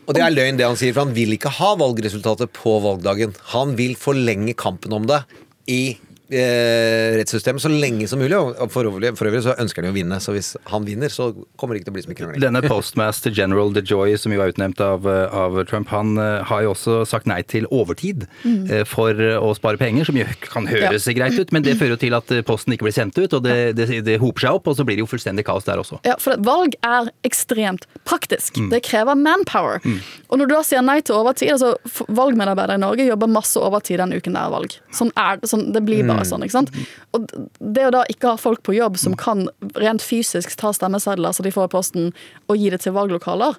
[0.08, 3.34] Og det er løgn det han sier, for han vil ikke ha valgresultatet på valgdagen.
[3.54, 5.24] Han vil forlenge kampen om det
[5.68, 5.96] i
[6.30, 8.36] eh, rettssystemet så lenge som mulig.
[8.38, 11.12] Og for øvrig, for øvrig så ønsker han jo å vinne, så hvis han vinner,
[11.12, 12.42] så kommer det ikke til å bli så mye krangling.
[12.44, 16.74] Denne postmaster general DeJoy, som jo er utnevnt av, av Trump, han eh, har jo
[16.74, 18.64] også sagt nei til overtid Mm.
[18.70, 22.00] eh, for å spare penger, som jo kan høres greit ut, men det fører jo
[22.02, 24.66] til at eh, posten ikke blir sendt ut, og det, det, det hoper seg opp,
[24.68, 26.00] og så blir det jo fullstendig kaos der også.
[26.06, 28.56] Ja, for Valg er ekstremt praktisk.
[28.58, 28.70] Mm.
[28.72, 29.80] Det krever manpower.
[30.28, 31.74] Og når du da sier nei til overtid altså
[32.08, 34.76] Valgmedarbeidere i Norge jobber masse overtid den uken det er valg.
[34.94, 35.50] Sånn er det.
[35.52, 36.30] Sånn, det blir bare Mm.
[36.30, 36.46] sånn.
[36.46, 36.72] ikke sant?
[37.12, 37.28] Og
[37.60, 39.48] det å da ikke ha folk på jobb som kan
[39.80, 42.12] rent fysisk ta stemmesedler så de får i posten,
[42.48, 43.58] og gi det til valglokaler,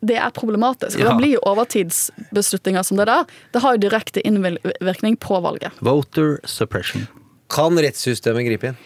[0.00, 0.98] det er problematisk.
[0.98, 1.10] Og Ja.
[1.10, 5.72] Det blir jo overtidsbeslutninger som det der, det har jo direkte innvirkning på valget.
[5.80, 7.08] Voter suppression.
[7.50, 8.76] Kan rettssystemet gripe inn?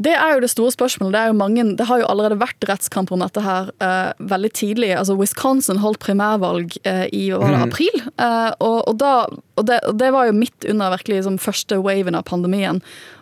[0.00, 1.12] Det er jo det store spørsmålet.
[1.12, 4.50] Det, er jo mange, det har jo allerede vært rettskamper om dette her uh, veldig
[4.56, 4.94] tidlig.
[4.96, 7.68] Altså Wisconsin holdt primærvalg uh, i var det, Mhm.
[7.68, 8.02] april.
[8.16, 9.12] uh, og, og, da,
[9.60, 12.80] og, det, og det var jo midt under virkelig liksom, første waven av pandemien.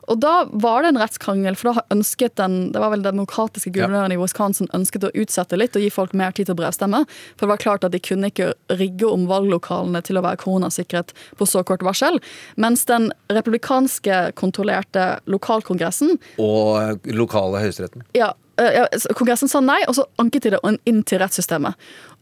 [0.09, 3.73] Og da var det en rettskrangel, for da ønsket den det var vel den demokratiske
[3.75, 7.05] guvernøren i Wisconsin ønsket å utsette litt og gi folk mer tid til å brevstemme.
[7.37, 11.15] For det var klart at de kunne ikke rigge om valglokalene til å være koronasikret
[11.39, 12.21] på så kort varsel.
[12.57, 18.05] Mens den republikanske kontrollerte lokalkongressen Og lokale høyesteretten?
[18.17, 21.77] ja, eh, ja, Kongressen sa nei, og så anket de det inn til rettssystemet.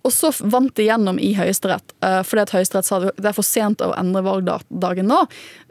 [0.06, 3.46] Og så vant de gjennom i Høyesterett, eh, fordi at Høyesterett sa det er for
[3.46, 5.24] sent å endre valgdagen nå.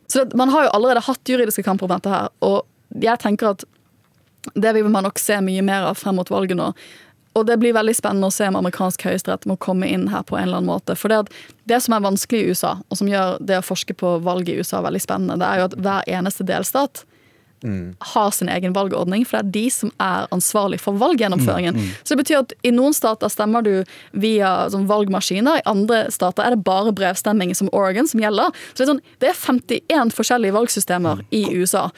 [0.07, 2.63] Så det, man har jo allerede hatt juridiske kamper om dette her, og
[3.01, 3.65] jeg tenker at
[4.53, 6.69] det vil man nok se mye mer av frem mot valget nå.
[7.35, 10.37] Og det blir veldig spennende å se om amerikansk høyesterett må komme inn her på
[10.37, 10.95] en eller annen måte.
[10.95, 11.33] For det,
[11.67, 14.61] det som er vanskelig i USA, og som gjør det å forske på valget i
[14.61, 17.03] USA veldig spennende, det er jo at hver eneste delstat
[18.13, 21.75] har sin egen valgordning, for det er de som er ansvarlig for valggjennomføringen.
[21.75, 22.01] Mm, mm.
[22.03, 23.73] Så det betyr at i noen stater stemmer du
[24.11, 28.53] via sånn, valgmaskiner, i andre stater er det bare brevstemming som Oregon som gjelder.
[28.73, 31.89] Så det er, sånn, det er 51 forskjellige valgsystemer i USA.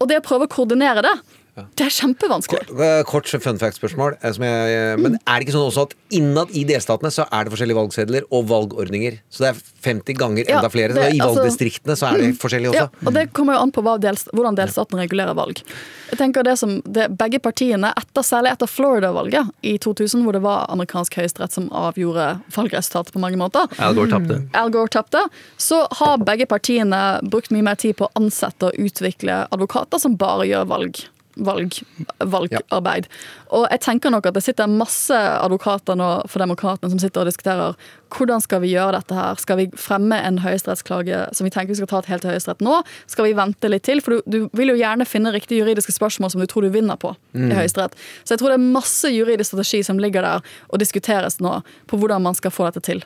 [0.00, 1.14] Og det å prøve å koordinere det,
[1.56, 2.66] det er kjempevanskelig.
[3.06, 4.16] Kort, Kort fun fact-spørsmål.
[4.22, 7.44] eh, som jeg- Men er det ikke sånn også at innad i delstatene så er
[7.44, 9.18] det forskjellige valgsedler og valgordninger?
[9.30, 10.92] Så det er 50 ganger Ja, enda flere.
[10.94, 12.74] det- så I altså- valgdistriktene så er det forskjellig også.
[12.74, 15.62] Ja, og det kommer jo an på hva dels, hvordan delstaten regulerer valg.
[16.10, 20.42] Jeg tenker det som det, Begge partiene, etter, særlig etter Florida-valget i 2000, hvor det
[20.42, 24.48] var amerikansk høyesterett som avgjorde valgresultatet på mange måter Al Gore tapte.
[24.54, 25.28] Al Gore tapte,
[25.58, 30.14] så har begge partiene brukt mye mer tid på å ansette og utvikle advokater som
[30.16, 31.04] bare gjør valg.
[31.36, 31.74] Valg,
[32.24, 33.06] valgarbeid.
[33.52, 37.28] Og jeg tenker nok at det sitter masse advokater nå for demokratene som sitter og
[37.28, 37.76] diskuterer
[38.16, 39.36] hvordan skal vi gjøre dette her.
[39.42, 42.78] Skal vi fremme en høyesterettsklage som vi tenker vi skal ta helt til høyesterett nå?
[43.10, 44.00] Skal vi vente litt til?
[44.00, 46.96] For du, du vil jo gjerne finne riktige juridiske spørsmål som du tror du vinner
[46.96, 47.50] på Mm.
[47.52, 47.92] i høyesterett.
[48.24, 50.40] Så jeg tror det er masse juridisk strategi som ligger der
[50.72, 51.58] og diskuteres nå
[51.90, 53.02] på hvordan man skal få dette til.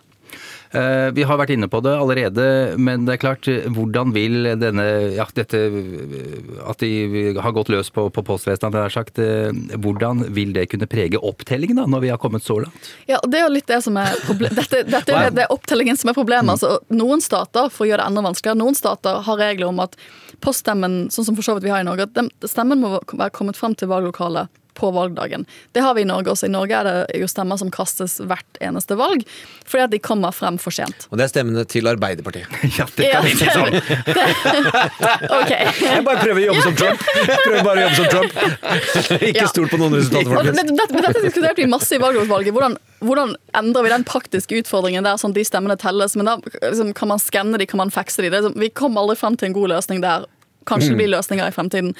[0.71, 2.45] Eh, Vi har vært inne på det allerede,
[2.79, 4.85] men det er klart, hvordan vil denne
[5.17, 9.19] ja, dette eh, At de har gått løs på, på postvesenet, jeg sagt.
[9.19, 9.51] eh,
[9.83, 12.93] Hvordan vil det kunne prege opptellingen, da, når vi har kommet så langt?
[13.11, 14.57] Ja, Det er jo litt det som er problemet.
[14.61, 16.55] Dette, dette er det, opptellingen som er problemet.
[16.55, 19.99] Altså, noen stater for å gjøre det enda vanskeligere, noen stater har regler om at
[20.45, 23.59] poststemmen, sånn som for så vidt vi har i Norge, at stemmen må være kommet
[23.59, 24.49] frem til valglokalet
[24.81, 25.45] på valgdagen.
[25.77, 26.49] Det har vi i Norge også.
[26.49, 29.23] I Norge er det jo stemmer som kastes hvert eneste valg,
[29.69, 31.05] fordi at de kommer frem for sent.
[31.13, 32.49] Og det er stemmene til Arbeiderpartiet.
[32.79, 33.77] ja, det kan ikke sånn.
[35.41, 35.51] Ok.
[35.51, 37.05] Jeg bare prøver å jobbe som Trump.
[37.17, 38.33] Jeg prøver bare å jobbe som Trump.
[39.31, 39.49] Ikke Ja.
[39.51, 40.57] stol på noen resultater, folkens.
[40.57, 42.55] dette, men, men dette diskuterte vi masse i valglovsvalget.
[42.57, 46.17] Hvordan, hvordan endrer vi den praktiske utfordringen der, sånn at de stemmene telles?
[46.19, 48.31] Men da liksom, kan man skanne de, kan man faxe de?
[48.33, 50.27] Det er sånn, vi kom aldri frem til en god løsning der.
[50.67, 50.97] Kanskje Mm.
[50.99, 51.95] blir løsninger i fremtiden.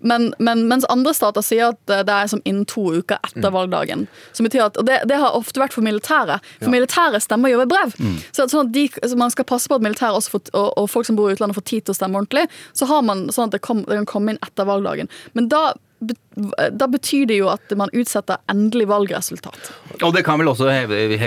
[0.00, 4.06] Men, men mens andre stater sier at det er som innen to uker etter valgdagen.
[4.32, 6.38] Som betyr at, og det, det har ofte vært for militære.
[6.60, 6.74] For Ja.
[6.76, 7.92] militære stemmer jo ved brev.
[7.98, 8.16] Mm.
[8.32, 11.28] Så sånn de, så man skal passe på at militære og, og folk som bor
[11.30, 12.46] i utlandet får tid til å stemme ordentlig.
[12.72, 15.08] Så har man sånn at det, kom, det kan komme inn etter valgdagen.
[15.34, 19.70] Men da, da betyr det jo at man utsetter endelig valgresultat.
[20.06, 20.68] Og det kan vel også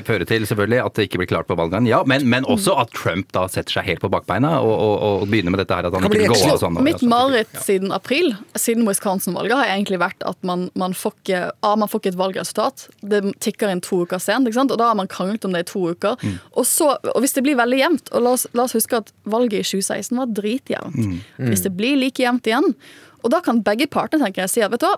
[0.07, 2.93] føre til selvfølgelig at det ikke blir klart på valgdagen, ja, men, men også at
[2.95, 5.97] Trump da setter seg helt på bakbeina og, og, og begynner med dette her at
[5.97, 6.79] han ikke går vil gå av sånn.
[6.79, 11.43] og- Mitt mareritt siden april, siden Wisconsin-valget, har egentlig vært at man, man, får ikke,
[11.67, 12.87] A, man får ikke et valgresultat.
[13.03, 14.71] Det tikker inn to uker sent, ikke sant?
[14.71, 16.15] og da har man kranglet om det i to uker.
[16.23, 16.39] Mm.
[16.55, 19.11] Og, så, og hvis det blir veldig jevnt, og la oss, la oss huske at
[19.27, 20.95] valget i 2016 var dritjevnt.
[20.95, 21.15] Mm.
[21.37, 21.47] Mm.
[21.51, 22.75] Hvis det blir like jevnt igjen,
[23.21, 24.97] og da kan begge partene tenker jeg, si at vet du hva,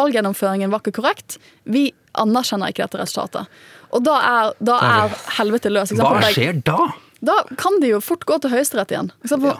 [0.00, 1.38] valggjennomføringen var ikke korrekt.
[1.68, 3.58] Vi anerkjenner ikke dette resultatet.
[3.96, 5.92] Og da er, da er helvete løs.
[5.96, 6.90] Hva skjer da?
[7.24, 9.08] Da kan de jo fort gå til Høyesterett igjen.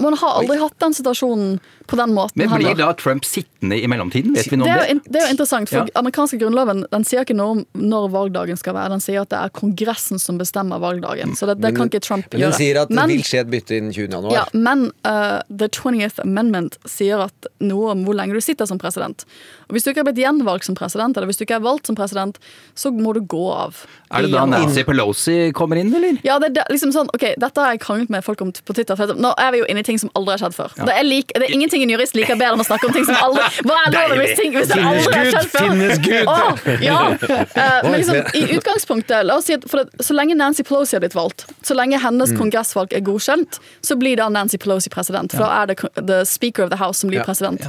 [0.03, 1.57] Man har aldri hatt den situasjonen
[1.87, 2.75] på den måten Men heller.
[2.75, 4.35] Blir da Trump sittende i mellomtiden?
[4.35, 4.91] Vet vi noe Det om er, det?
[4.91, 6.01] in- det er jo interessant, for Ja.
[6.03, 8.91] amerikanske grunnloven den sier ikke noe om når valgdagen skal være.
[8.91, 11.37] Den sier at det er Kongressen som bestemmer valgdagen.
[11.37, 12.51] Så det, det kan ikke Trump Men gjøre.
[12.51, 14.09] den sier at det vil skje et bytte innen 20.
[14.13, 14.33] januar.
[14.33, 18.79] ja, men uh, The 20th Amendment sier at noe om hvor lenge du sitter som
[18.79, 19.25] president.
[19.69, 21.87] Og Hvis du ikke har blitt gjenvalgt som president, eller hvis du ikke er valgt
[21.87, 22.39] som president,
[22.75, 23.85] så må du gå av.
[24.11, 24.45] Er det da.
[24.47, 26.19] Nancy Pelosi kommer inn, eller?
[26.25, 28.75] Ja, det, er det, liksom sånn, ok, Dette har jeg kranglet med folk om på
[28.75, 28.95] Twitter.
[28.97, 30.71] For nå er vi jo inne i ting som aldri har skjedd før.
[30.87, 33.05] Det, er like, det er ingenting en jurist liker bedre enn å snakke om ting
[33.05, 35.67] som aldri Hva er loven hvis ting hvis det aldri har Gud, skjedd før?
[35.69, 36.27] finnes Gud.
[36.27, 36.53] Oh,
[36.83, 37.01] ja.
[37.13, 40.97] uh, men liksom, i utgangspunktet, la oss si at for det, så lenge Nancy Pelosi
[40.97, 42.39] har blitt valgt, så lenge hennes Mm.
[42.39, 45.33] kongressvalg er godkjent, så blir da Nancy Pelosi president.
[45.33, 47.25] For da er det the speaker of the house som blir Ja.
[47.25, 47.67] president.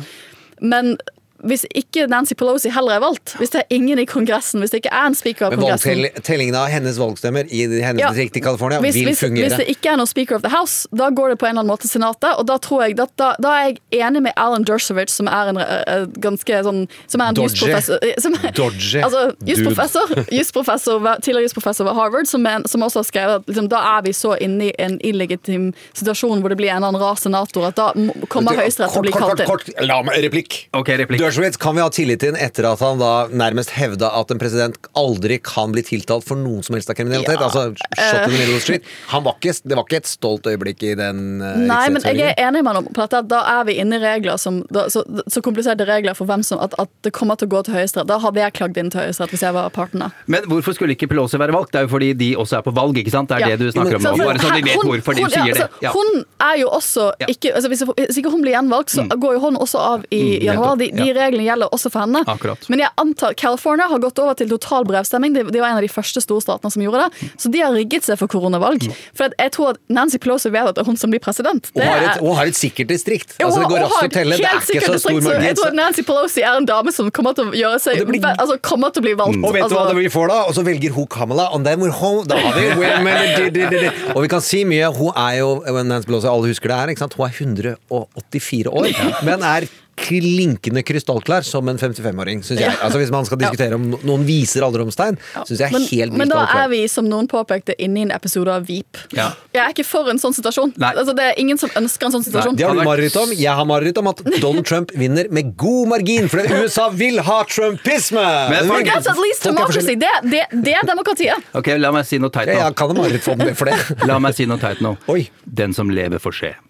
[0.61, 0.97] Men
[1.45, 4.81] hvis ikke Nancy Pelosi heller er valgt, hvis det er ingen i Kongressen, hvis det
[4.83, 8.09] ikke er en speaker av Kongressen Men tellingen av hennes valgstemmer i hennes Ja.
[8.09, 9.47] distrikt i California hvis, vil hvis, fungere.
[9.47, 11.61] hvis det ikke er noen Speaker of the House, da går det på en eller
[11.61, 12.33] annen måte til Senatet.
[12.39, 15.51] Og da tror jeg da, da, da er jeg enig med Alan Dershowitz, som er
[15.51, 21.47] en eh, ganske sånn Som er en jusprofessor eh, som, Dodgy altså, jusprofessor, jusprofessor tidligere
[21.47, 24.35] jusprofessor ved Harvard, som, er, som også har skrevet at liksom, da er vi så
[24.41, 27.91] inne i en illegitim situasjon hvor det blir en eller annen rar senator, at da
[28.31, 30.57] kommer Høyesterett til å bli kalt kalt kort, kort, kort, La meg replikk.
[30.77, 31.21] Ok, replikk.
[31.27, 34.77] Dershowitz kan vi ha tillit til etter at han da nærmest hevda at en president
[34.97, 37.35] aldri kan bli tiltalt for noen som helst av kriminalitet.
[37.35, 38.87] Ja, altså shot in the middle of street.
[39.11, 42.31] Han var ikke, det var ikke et stolt øyeblikk i den uh, Nei, men jeg
[42.31, 43.19] er enig med ham på dette.
[43.23, 46.45] at Da er vi inne i regler som da, så, så kompliserte regler for hvem
[46.47, 48.07] som at, at det kommer til å gå til Høyesterett.
[48.09, 50.09] Da hadde jeg klagd inn til Høyesterett hvis jeg var partene.
[50.31, 51.73] Men hvorfor skulle ikke Pelosi være valgt?
[51.75, 53.29] Det er jo fordi de også er på valg, ikke sant?
[53.33, 53.55] Det er Ja.
[53.57, 54.15] det du snakker om nå.
[54.23, 55.67] Bare så de vet hun- hvorfor de sier det.
[55.67, 55.91] altså, Ja.
[55.97, 59.39] Hun er jo også ikke altså hvis, hvis ikke hun blir gjenvalgt, så går jo
[59.49, 60.75] hun også av i Mm, januar.
[60.77, 61.13] De, de.
[61.19, 62.21] Reglene gjelder også for henne.
[62.29, 62.67] Akkurat.
[62.71, 65.33] Men jeg antar California har gått over til total brevstemming.
[65.35, 67.31] De, de var en av de første storstatene som gjorde det.
[67.41, 68.87] Så de har rigget seg for koronavalg.
[68.87, 68.95] Mm.
[69.17, 71.69] For jeg tror at Nancy Pelosi vet at det er hun som blir president.
[71.73, 73.35] Og Det har, et, og har et sikkert distrikt.
[73.41, 74.37] Altså, det går raskt å telle.
[74.37, 77.09] Det er ikke så stor distrikt, Jeg tror at Nancy Pelosi er en dame som
[77.11, 79.41] kommer til å gjøre seg blir- altså, kommer til å bli valgt.
[79.43, 80.39] Og vet du hva vi får da?
[80.49, 82.25] Og så velger hun Kamala, and then we're home.
[82.27, 83.91] Da har vi women.
[84.15, 84.89] Og vi kan si mye.
[84.97, 85.49] Hun er jo
[85.83, 87.17] Nancy Pelosi, alle husker det her, ikke sant?
[87.17, 88.89] Hun er 184 år,
[89.27, 89.67] men er
[89.97, 92.75] klinkende krystallklar som en 55-åring, syns jeg.
[92.85, 96.27] Altså Hvis man skal diskutere om noen viser alderdomstegn, syns jeg er helt helt men
[96.31, 98.93] da er vi, som noen påpekte, inne i en episode av Veep.
[99.15, 99.27] Ja.
[99.55, 100.71] Jeg er ikke for en sånn situasjon.
[100.79, 100.91] Nei.
[100.93, 102.53] Altså, det er ingen som ønsker en sånn situasjon.
[102.55, 102.61] Nei.
[102.61, 103.27] Det har du mareritt om.
[103.37, 107.37] Jeg har mareritt om at Donald Trump vinner med god margin, fordi USA vil ha
[107.49, 108.27] trumpisme!
[108.53, 109.93] Men But that's at least democracy.
[109.99, 111.37] Det, det, det er demokratiet.
[111.57, 112.59] Ok, la meg si noe teit Ja, nå.
[112.67, 113.33] jeg kan ha mareritt for.
[113.57, 113.77] For det.
[114.09, 114.91] La meg si noe teit nå.
[115.09, 115.21] Oi.
[115.43, 116.51] Den som lever, får se.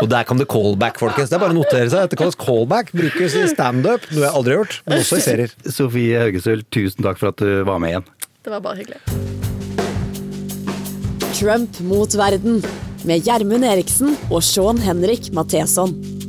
[0.00, 1.30] Og der kom det callback, folkens.
[1.30, 2.06] Det er bare å notere seg.
[2.08, 2.92] Dette kalles callback.
[2.96, 5.56] Brukes i standup, noe jeg aldri har gjort, men også i serier.
[5.68, 8.08] Sofie Haugesøl, tusen takk for at du var med igjen.
[8.40, 9.00] Det var bare hyggelig.
[11.36, 12.60] Trump mot verden
[13.08, 16.19] med Gjermund Eriksen og Sean Henrik Matheson.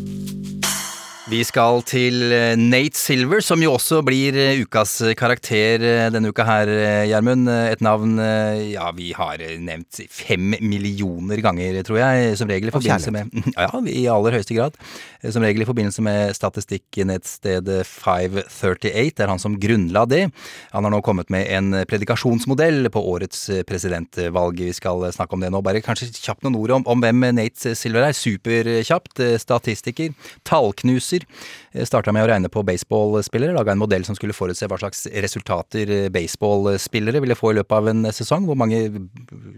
[1.31, 6.27] Vi skal til eh, Nate Silver, som jo også blir eh, ukas karakter eh, denne
[6.27, 6.71] uka her,
[7.07, 7.47] Gjermund.
[7.47, 8.19] Et navn
[8.67, 12.35] ja, vi har nevnt fem millioner ganger, tror jeg.
[12.41, 14.75] Som regel i forbindelse med Ja, ja, i aller høyeste grad.
[15.21, 19.15] Eh, Som regel i forbindelse med statistikknettstedet 538.
[19.17, 20.23] Det er han som grunnla det.
[20.71, 24.61] Han har nå kommet med en predikasjonsmodell på årets eh, presidentvalg.
[24.61, 25.61] Vi skal eh, snakke om det nå.
[25.61, 28.17] Bare kanskje kjapt noen ord om, om hvem Nate Silver er.
[28.17, 29.21] Superkjapt.
[29.41, 30.13] Statistiker.
[30.47, 31.25] Tallknuser.
[31.71, 33.55] Eh, Starta med å regne på baseballspillere.
[33.55, 37.77] Laga en modell som skulle forutse hva slags resultater eh, baseballspillere ville få i løpet
[37.77, 38.47] av en eh, sesong.
[38.49, 38.83] Hvor mange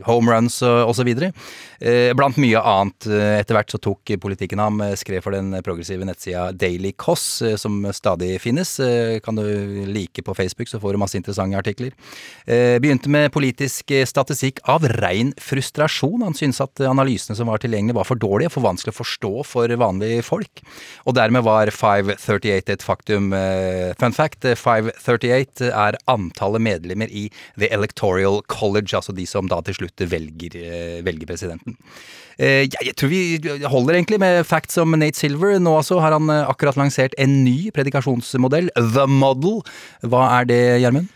[0.05, 1.09] home runs og osv.
[2.17, 3.07] Blant mye annet.
[3.39, 4.81] Etter hvert så tok politikken ham.
[4.99, 8.75] Skrev for den progressive nettsida Daily Koss, som stadig finnes.
[9.23, 9.43] Kan du
[9.87, 11.93] like på Facebook, så får du masse interessante artikler.
[12.83, 16.25] Begynte med politisk statistikk av rein frustrasjon.
[16.25, 19.75] Han syntes at analysene som var tilgjengelige var for dårlige, for vanskelig å forstå for
[19.83, 20.63] vanlige folk.
[21.07, 21.71] Og dermed var
[22.05, 23.31] 538 et faktum.
[23.33, 29.47] Eh, Fun fact, eh, 538 er antallet medlemmer i The Electoral College, altså de som
[29.47, 31.77] da til slutt velger, eh, velger presidenten.
[32.37, 35.59] Eh, Jeg, tror vi holder egentlig med facts om Nate Silver.
[35.59, 39.61] Nå altså har han eh, akkurat lansert en ny predikasjonsmodell, The Model.
[40.01, 41.07] Hva er det, Gjermund?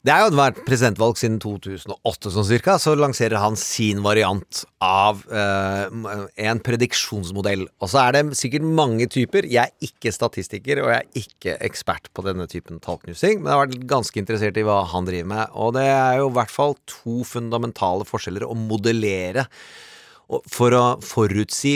[0.00, 5.18] Det har jo vært presidentvalg siden 2008 sånn cirka, så lanserer han sin variant av
[5.28, 5.90] uh,
[6.40, 7.66] en prediksjonsmodell.
[7.84, 9.44] Og så er det sikkert mange typer.
[9.44, 13.58] Jeg er ikke statistiker, og jeg er ikke ekspert på denne typen tallknusing, men jeg
[13.58, 15.52] har vært ganske interessert i hva han driver med.
[15.60, 19.44] Og det er jo i hvert fall to fundamentale forskjeller å modellere
[20.48, 21.74] for å forutsi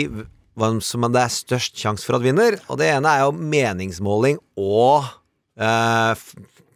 [0.55, 2.57] hvem som det er størst sjanse for at vinner.
[2.73, 5.13] Og det ene er jo meningsmåling og
[5.61, 6.33] f-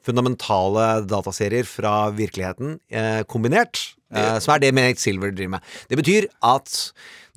[0.10, 3.82] fundamentale dataserier fra virkeligheten eh, kombinert.
[4.10, 5.74] Eh, som er det Nate Silver driver med.
[5.90, 6.78] Det betyr at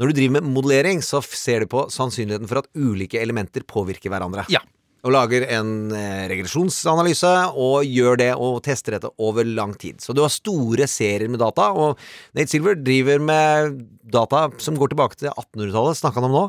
[0.01, 4.13] når du driver med modellering, så ser du på sannsynligheten for at ulike elementer påvirker
[4.13, 4.47] hverandre.
[4.53, 4.63] Ja.
[5.03, 9.99] Og lager en eh, regresjonsanalyse og gjør det og tester dette over lang tid.
[10.03, 11.99] Så du har store serier med data, og
[12.37, 13.81] Nate Silver driver med
[14.15, 16.45] data som går tilbake til 1800-tallet, snakka han om nå.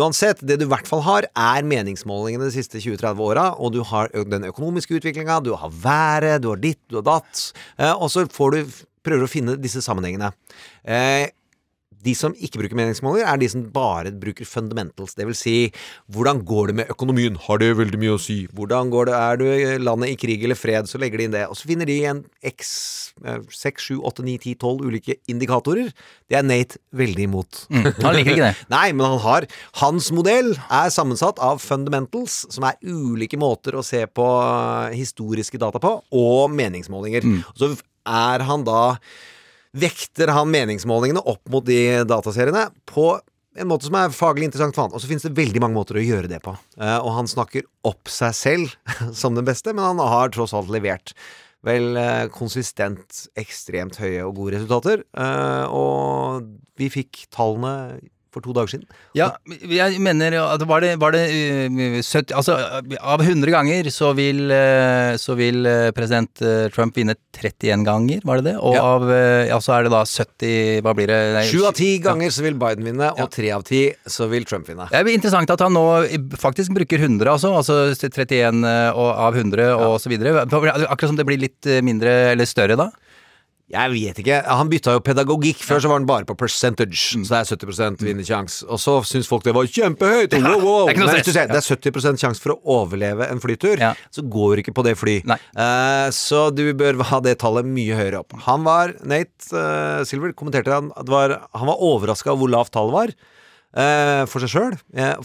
[0.00, 3.82] Uansett, det du i hvert fall har, er meningsmålingene de siste 20-30 åra, og du
[3.86, 8.10] har den økonomiske utviklinga, du har været, du har ditt, du har datt, eh, og
[8.10, 10.30] så får du prøver å finne disse sammenhengene.
[10.82, 11.30] Eh,
[12.02, 15.14] de som ikke bruker meningsmålinger, er de som bare bruker fundamentals.
[15.18, 15.56] Det vil si,
[16.12, 17.38] hvordan går det med økonomien?
[17.46, 18.42] Har det veldig mye å si?
[18.52, 21.46] Hvordan går det, Er du landet i krig eller fred, så legger de inn det.
[21.48, 22.72] Og så finner de en x
[23.22, 25.92] 6, 7, 8, 9, 10, 12 ulike indikatorer.
[26.30, 27.64] Det er Nate veldig imot.
[27.70, 28.54] Mm, han liker ikke det.
[28.74, 29.46] Nei, men han har
[29.82, 35.60] Hans modell er sammensatt av fundamentals, som er ulike måter å se på eh, historiske
[35.60, 37.26] data på, og meningsmålinger.
[37.58, 37.74] Så
[38.08, 38.82] er han da
[39.72, 43.14] vekter han meningsmålingene opp mot de dataseriene på
[43.58, 44.94] en måte som er faglig interessant for han.
[44.96, 46.54] Og så finnes det veldig mange måter å gjøre det på.
[46.80, 48.76] Eh, og han snakker opp seg selv
[49.20, 51.14] som den beste, men han har tross alt levert
[51.66, 55.04] vel eh, konsistent ekstremt høye og gode resultater.
[55.12, 56.48] Eh, og
[56.80, 58.00] vi fikk tallene
[58.32, 58.86] for to dager siden.
[59.18, 62.56] Ja, jeg mener at var det, var det uh, 70, Altså,
[62.98, 66.42] av 100 ganger så vil, uh, så vil uh, president
[66.74, 68.56] Trump vinne 31 ganger, var det det?
[68.60, 68.82] Og Ja.
[68.82, 71.18] av Ja, så er det da 70 Hva blir det?
[71.36, 74.46] Nei, Sju av ti ganger så vil Biden vinne, og tre av ti så vil
[74.48, 74.88] Trump vinne.
[74.90, 75.84] Det er interessant at han nå
[76.40, 77.52] faktisk bruker 100, altså.
[77.56, 80.44] Altså 31 av 100 og så videre.
[80.44, 82.90] Akkurat som det blir litt eh, mindre eller større da.
[83.72, 84.38] Jeg vet ikke.
[84.44, 85.62] Han bytta jo pedagogikk.
[85.64, 87.16] Før så var han bare på percentage.
[87.16, 88.66] Så det er 70% vinnersjanse.
[88.68, 90.36] Og så syns folk det var kjempehøyt.
[90.36, 90.90] Wow, wow.
[90.90, 93.80] det er Men ser, det er 70 sjanse for å overleve en flytur.
[94.12, 95.18] Så går du ikke på det fly.
[95.24, 98.36] Uh, så du bør ha det tallet mye høyere opp.
[98.44, 102.74] Han var Nate uh, Silver kommenterte han at var, han var overraska over hvor lavt
[102.76, 103.16] tallet var.
[103.76, 104.76] Eh, for seg sjøl.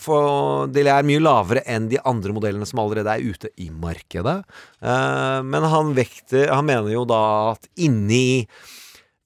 [0.01, 4.39] for det er mye lavere enn de andre modellene som allerede er ute i markedet.
[4.81, 8.47] Eh, men han vekter Han mener jo da at inni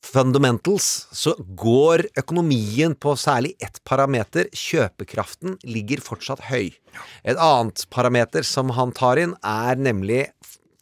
[0.02, 6.74] fundamentals så går økonomien på særlig ett parameter, kjøpekraften, ligger fortsatt høy.
[7.24, 10.26] Et annet parameter som han tar inn, er nemlig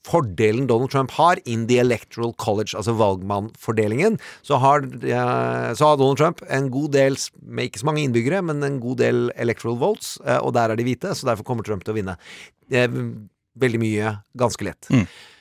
[0.09, 4.85] fordelen Donald Trump har in the electoral college, altså valgmannfordelingen, så har,
[5.77, 8.97] så har Donald Trump en god del, med ikke så mange innbyggere, men en god
[9.03, 11.99] del electoral votes, eh, og der er de hvite, så derfor kommer Trump til å
[12.01, 12.17] vinne.
[12.71, 12.87] Eh,
[13.59, 14.87] Veldig mye, ganske lett.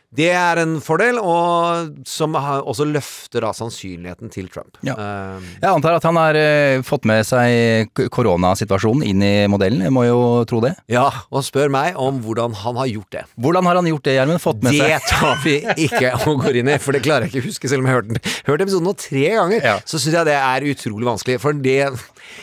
[0.09, 4.79] Det er en fordel, og som også løfter da sannsynligheten til Trump.
[4.87, 4.95] Ja.
[4.97, 9.83] Eh, Jeg antar at han har eh, fått med seg koronasituasjonen inn i modellen.
[9.85, 10.73] Jeg må jo tro det.
[10.89, 13.25] Ja, og spør meg om hvordan han har gjort det.
[13.37, 14.41] Hvordan har han gjort det, Gjermund?
[14.41, 17.35] Fått med Det seg tar vi ikke og går inn i, for det klarer jeg
[17.35, 19.69] ikke å huske, selv om jeg har hørt, hørt episoden nå tre ganger.
[19.85, 21.37] Så syns jeg det er utrolig vanskelig.
[21.45, 21.79] For det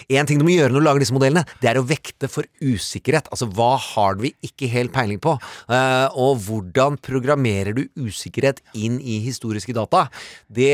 [0.10, 2.48] En ting du må gjøre når du lager disse modellene, det er å vekte for
[2.62, 3.30] usikkerhet.
[3.34, 5.36] Altså hva har vi ikke helt peiling på?
[5.70, 10.06] Eh, og hvordan programmerer du usikkerhet inn i historiske data?
[10.52, 10.72] Det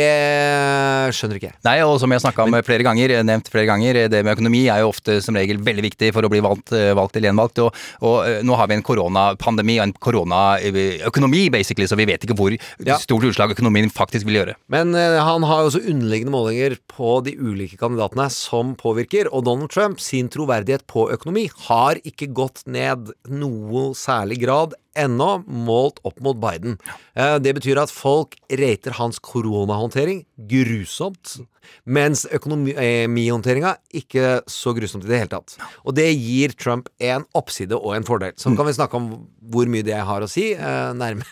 [1.16, 1.58] skjønner ikke jeg.
[1.68, 4.84] Nei, og som jeg snakka om flere ganger, nevnt flere ganger, det med økonomi er
[4.84, 7.62] jo ofte som regel veldig viktig for å bli valgt, eh, valgt eller gjenvalgt.
[7.66, 12.26] Og, og eh, nå har vi en koronapandemi og en koronaøkonomi, basically, så vi vet
[12.26, 12.98] ikke hvor Ja.
[13.00, 14.56] stort utslag økonomien faktisk vil gjøre.
[14.72, 19.01] Men han har jo også underliggende målinger på de ulike kandidatene som påvirker,
[19.32, 25.44] og Donald Trump sin troverdighet på økonomi har ikke gått ned noe særlig grad ennå,
[25.48, 26.78] målt opp mot Biden.
[27.16, 31.40] Eh, Det betyr at folk rater hans koronahåndtering grusomt,
[31.86, 35.56] mens økonomihåndteringa ikke så grusomt i det hele tatt.
[35.86, 38.34] Og det gir Trump en oppside og en fordel.
[38.36, 41.24] Så kan vi snakke om hvor mye det har å si, eh, nærme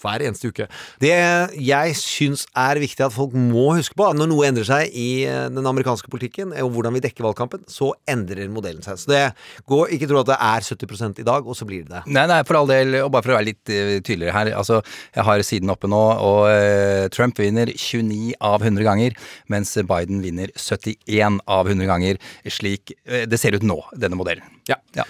[0.00, 0.66] hver eneste uke.
[1.02, 1.12] Det
[1.60, 5.48] jeg syns er viktig at folk må huske på, når noe endrer seg i eh,
[5.52, 8.98] den amerikanske politikken, og hvordan vi dekker valgkampen, så endrer modellen seg.
[9.00, 9.22] Så det
[9.70, 12.04] går ikke tro at det er 70 i dag, og så blir det det.
[12.10, 14.52] Nei, nei, for all del, og bare for å være litt eh, tydeligere her.
[14.58, 14.80] Altså,
[15.16, 19.18] jeg har siden oppe nå, og eh, Trump vinner 29 av 100 ganger,
[19.52, 22.20] mens Biden vinner 71 av 100 ganger.
[22.50, 24.46] Slik eh, det ser ut nå, denne modellen.
[24.70, 24.80] Ja.
[24.96, 25.08] Ja.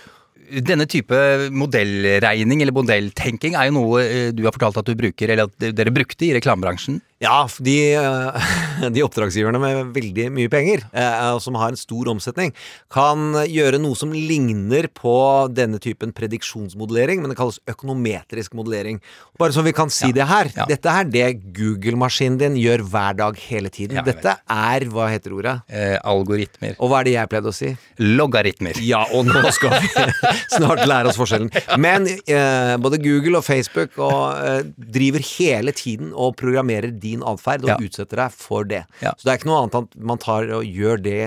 [0.51, 1.15] Denne type
[1.55, 5.71] modellregning eller modelltenking er jo noe eh, du har fortalt at du bruker, eller at
[5.77, 11.59] dere brukte i reklamebransjen Ja, de, eh, de oppdragsgiverne med veldig mye penger, eh, som
[11.61, 12.55] har en stor omsetning,
[12.89, 15.13] kan gjøre noe som ligner på
[15.53, 19.03] denne typen prediksjonsmodellering, men det kalles økonometrisk modellering.
[19.41, 20.49] Bare så vi kan si det her.
[20.71, 24.01] Dette er det Google-maskinen din gjør hver dag hele tiden.
[24.01, 25.55] Ja, Dette er, hva heter ordet?
[25.69, 26.79] Eh, algoritmer.
[26.81, 27.75] Og hva er det jeg pleide å si?
[28.01, 28.81] Logaritmer.
[28.81, 29.93] Ja, og nå skal vi
[30.57, 31.53] snart lære oss forskjellen.
[31.85, 34.65] Men eh, både Google og Facebook og, eh,
[34.97, 37.81] driver hele tiden og programmerer din atferd og Ja.
[37.83, 38.85] utsetter deg for det.
[39.03, 39.13] Ja.
[39.19, 41.19] Så det er ikke noe annet enn at man tar og gjør det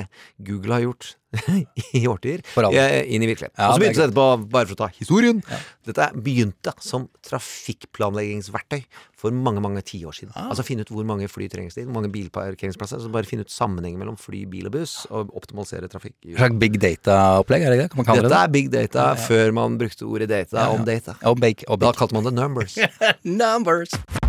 [0.48, 1.14] Google har gjort
[1.98, 3.58] i årtier, eh, inn i virkeligheten.
[3.58, 5.40] Og så begynte det etterpå, bare for å ta historien
[5.88, 8.84] Dette begynte som trafikkplanleggingsverktøy
[9.18, 10.34] for mange mange tiår siden.
[10.36, 10.52] Ah.
[10.52, 13.02] Altså finne ut hvor mange fly trengs det, hvor mange bilparkeringsplasser.
[13.02, 16.14] Så bare finne ut sammenhengen mellom fly, bil og buss, og optimalisere trafikk.
[16.38, 17.94] slags big data-opplegg, er det ikke det?
[17.96, 21.18] Kan man kalle dette er big data før man brukte ordet data om data.
[21.26, 22.78] Og bake, og Da kalte man det numbers.
[23.24, 24.23] Numbers.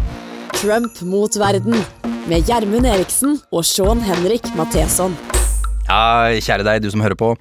[0.64, 1.74] Trump mot verden
[2.24, 5.12] med Gjermund Eriksen og Sean Henrik Matheson.
[5.90, 7.34] Ja, kjære deg, du som hører på.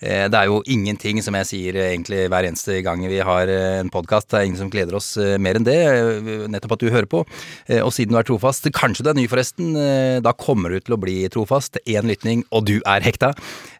[0.00, 3.50] Eh, Det er jo ingenting som jeg sier eh, egentlig hver eneste gang vi har
[3.52, 4.30] eh, en podkast.
[4.30, 5.76] Det er ingen som gleder oss mer enn det.
[6.50, 7.22] Nettopp at du hører på.
[7.80, 9.74] Og siden du er trofast, kanskje du er ny forresten,
[10.24, 11.78] da kommer du til å bli trofast.
[11.88, 13.32] Én lytning, og du er hekta.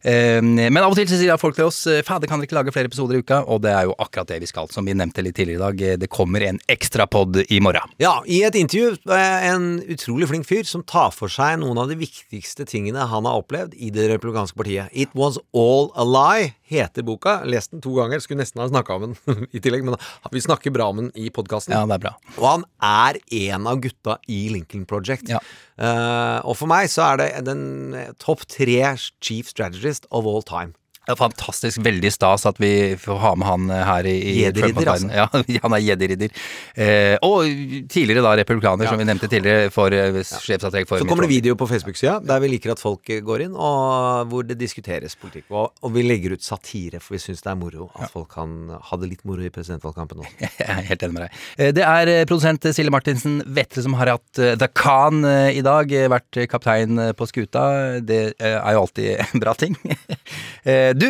[0.04, 2.88] Men av og til så sier folk til oss fader, kan dere ikke lage flere
[2.88, 3.42] episoder i uka?
[3.52, 6.00] Og det er jo akkurat det vi skal, som vi nevnte litt tidligere i dag.
[6.02, 7.92] Det kommer en ekstra pod i morgen.
[8.02, 11.98] Ja, i et intervju en utrolig flink fyr som tar for seg noen av de
[12.00, 14.92] viktigste tingene han har opplevd i det republikanske partiet.
[14.92, 17.40] It Was All A Lie heter boka.
[17.48, 18.22] Lest den to ganger.
[18.22, 19.98] Skulle nesten ha snakka om den i tillegg, men
[20.34, 21.76] vi snakker bra om den i podkasten.
[21.76, 22.14] Ja, det er bra.
[22.38, 25.30] Og han er en av gutta i Lincoln Project.
[25.30, 25.42] Ja.
[25.80, 28.82] Uh, og for meg så er det den topp tre
[29.22, 30.74] chief strategist of all time.
[31.10, 34.34] Det er fantastisk, veldig stas at vi får ha med han eh, her i, i
[34.44, 35.10] Jedi-ridder, Trump-affæren.
[35.16, 36.34] Ja, han er jedi-ridder.
[36.78, 37.48] Eh, og
[37.90, 41.56] tidligere da republikaner, som vi nevnte tidligere, for eh, sjefsstrateg for Så kommer det video
[41.58, 45.48] på Facebook-sida der vi liker at folk eh, går inn, og hvor det diskuteres politikk.
[45.50, 48.54] Og, og vi legger ut satire, for vi syns det er moro at folk kan
[48.70, 50.28] ha det litt moro i presidentvalgkampen nå.
[50.46, 51.42] Jeg er helt enig med deg.
[51.58, 55.58] Eh, Det er eh, produsent Silje Martinsen Vetle som har hatt eh, The Khan eh,
[55.58, 55.90] i dag.
[55.90, 57.66] eh, Vært kaptein eh, på skuta.
[58.04, 59.74] Det eh, er jo alltid en bra ting.
[61.00, 61.06] Du,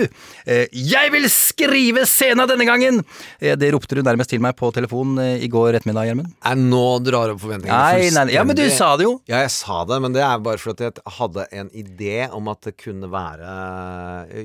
[0.46, 3.00] eh, jeg vil skrive scena denne gangen!
[3.40, 6.30] Eh, Det ropte du nærmest til meg på telefon eh, i går ettermiddag, Gjermund.
[6.70, 9.16] Nå drar du opp forventningene Nei, nei, ja, men du sa det jo.
[9.30, 12.62] Ja, jeg sa det, men det er bare fordi jeg hadde en idé om at
[12.68, 13.52] det kunne være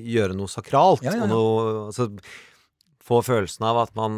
[0.02, 1.06] Gjøre noe sakralt.
[1.06, 1.30] Ja, ja, ja.
[1.30, 2.10] Og noe altså,
[3.06, 4.18] Få følelsen av at man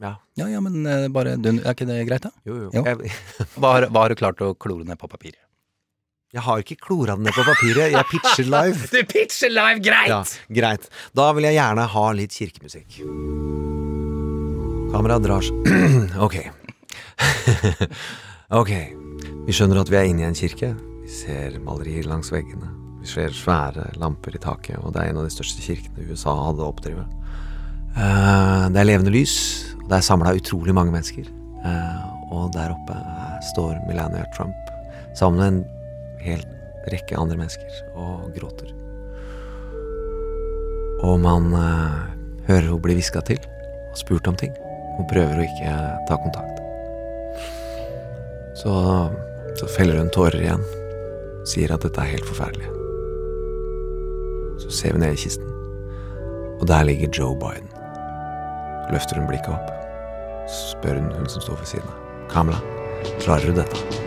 [0.00, 0.14] Ja.
[0.36, 2.32] Ja, ja, men bare Er ikke det greit, da?
[2.48, 2.70] Jo, jo.
[2.72, 2.84] Jo.
[3.60, 5.40] Hva har, hva har du klart å klore ned på papiret?
[6.36, 7.94] Jeg har ikke klora den ned på papiret.
[7.94, 8.88] Jeg pitcher live.
[8.92, 10.10] Du pitcher live, greit!
[10.12, 10.20] Ja,
[10.58, 10.88] greit.
[11.16, 12.98] Da vil jeg gjerne ha litt kirkemusikk.
[14.92, 15.70] Kameraet drar seg
[16.26, 16.36] Ok.
[18.60, 18.72] ok.
[19.46, 20.74] Vi skjønner at vi er inne i en kirke.
[21.06, 22.68] Vi ser malerier langs veggene.
[23.00, 26.34] Vi ser svære lamper i taket, og det er en av de største kirkene USA
[26.36, 27.06] hadde å oppdrive.
[27.96, 29.38] Uh, det er levende lys,
[29.78, 31.30] og det er samla utrolig mange mennesker.
[31.64, 32.98] Uh, og der oppe
[33.54, 34.58] står Melania Trump
[35.16, 35.75] sammen med en
[36.22, 36.42] hel
[36.92, 38.70] rekke andre mennesker og gråter.
[41.06, 41.96] Og man eh,
[42.48, 43.40] hører hun bli hviska til
[43.90, 44.54] og spurt om ting.
[44.96, 45.74] Hun prøver å ikke
[46.08, 46.62] ta kontakt.
[48.56, 48.72] Så,
[49.60, 50.64] så feller hun tårer igjen.
[51.46, 52.72] Sier at dette er helt forferdelig.
[54.62, 55.46] Så ser vi ned i kisten,
[56.56, 57.68] og der ligger Joe Biden.
[58.90, 59.68] Løfter hun blikket opp,
[60.50, 62.02] spør hun hun som står ved siden av.
[62.32, 62.58] Kamla,
[63.20, 64.06] klarer du dette?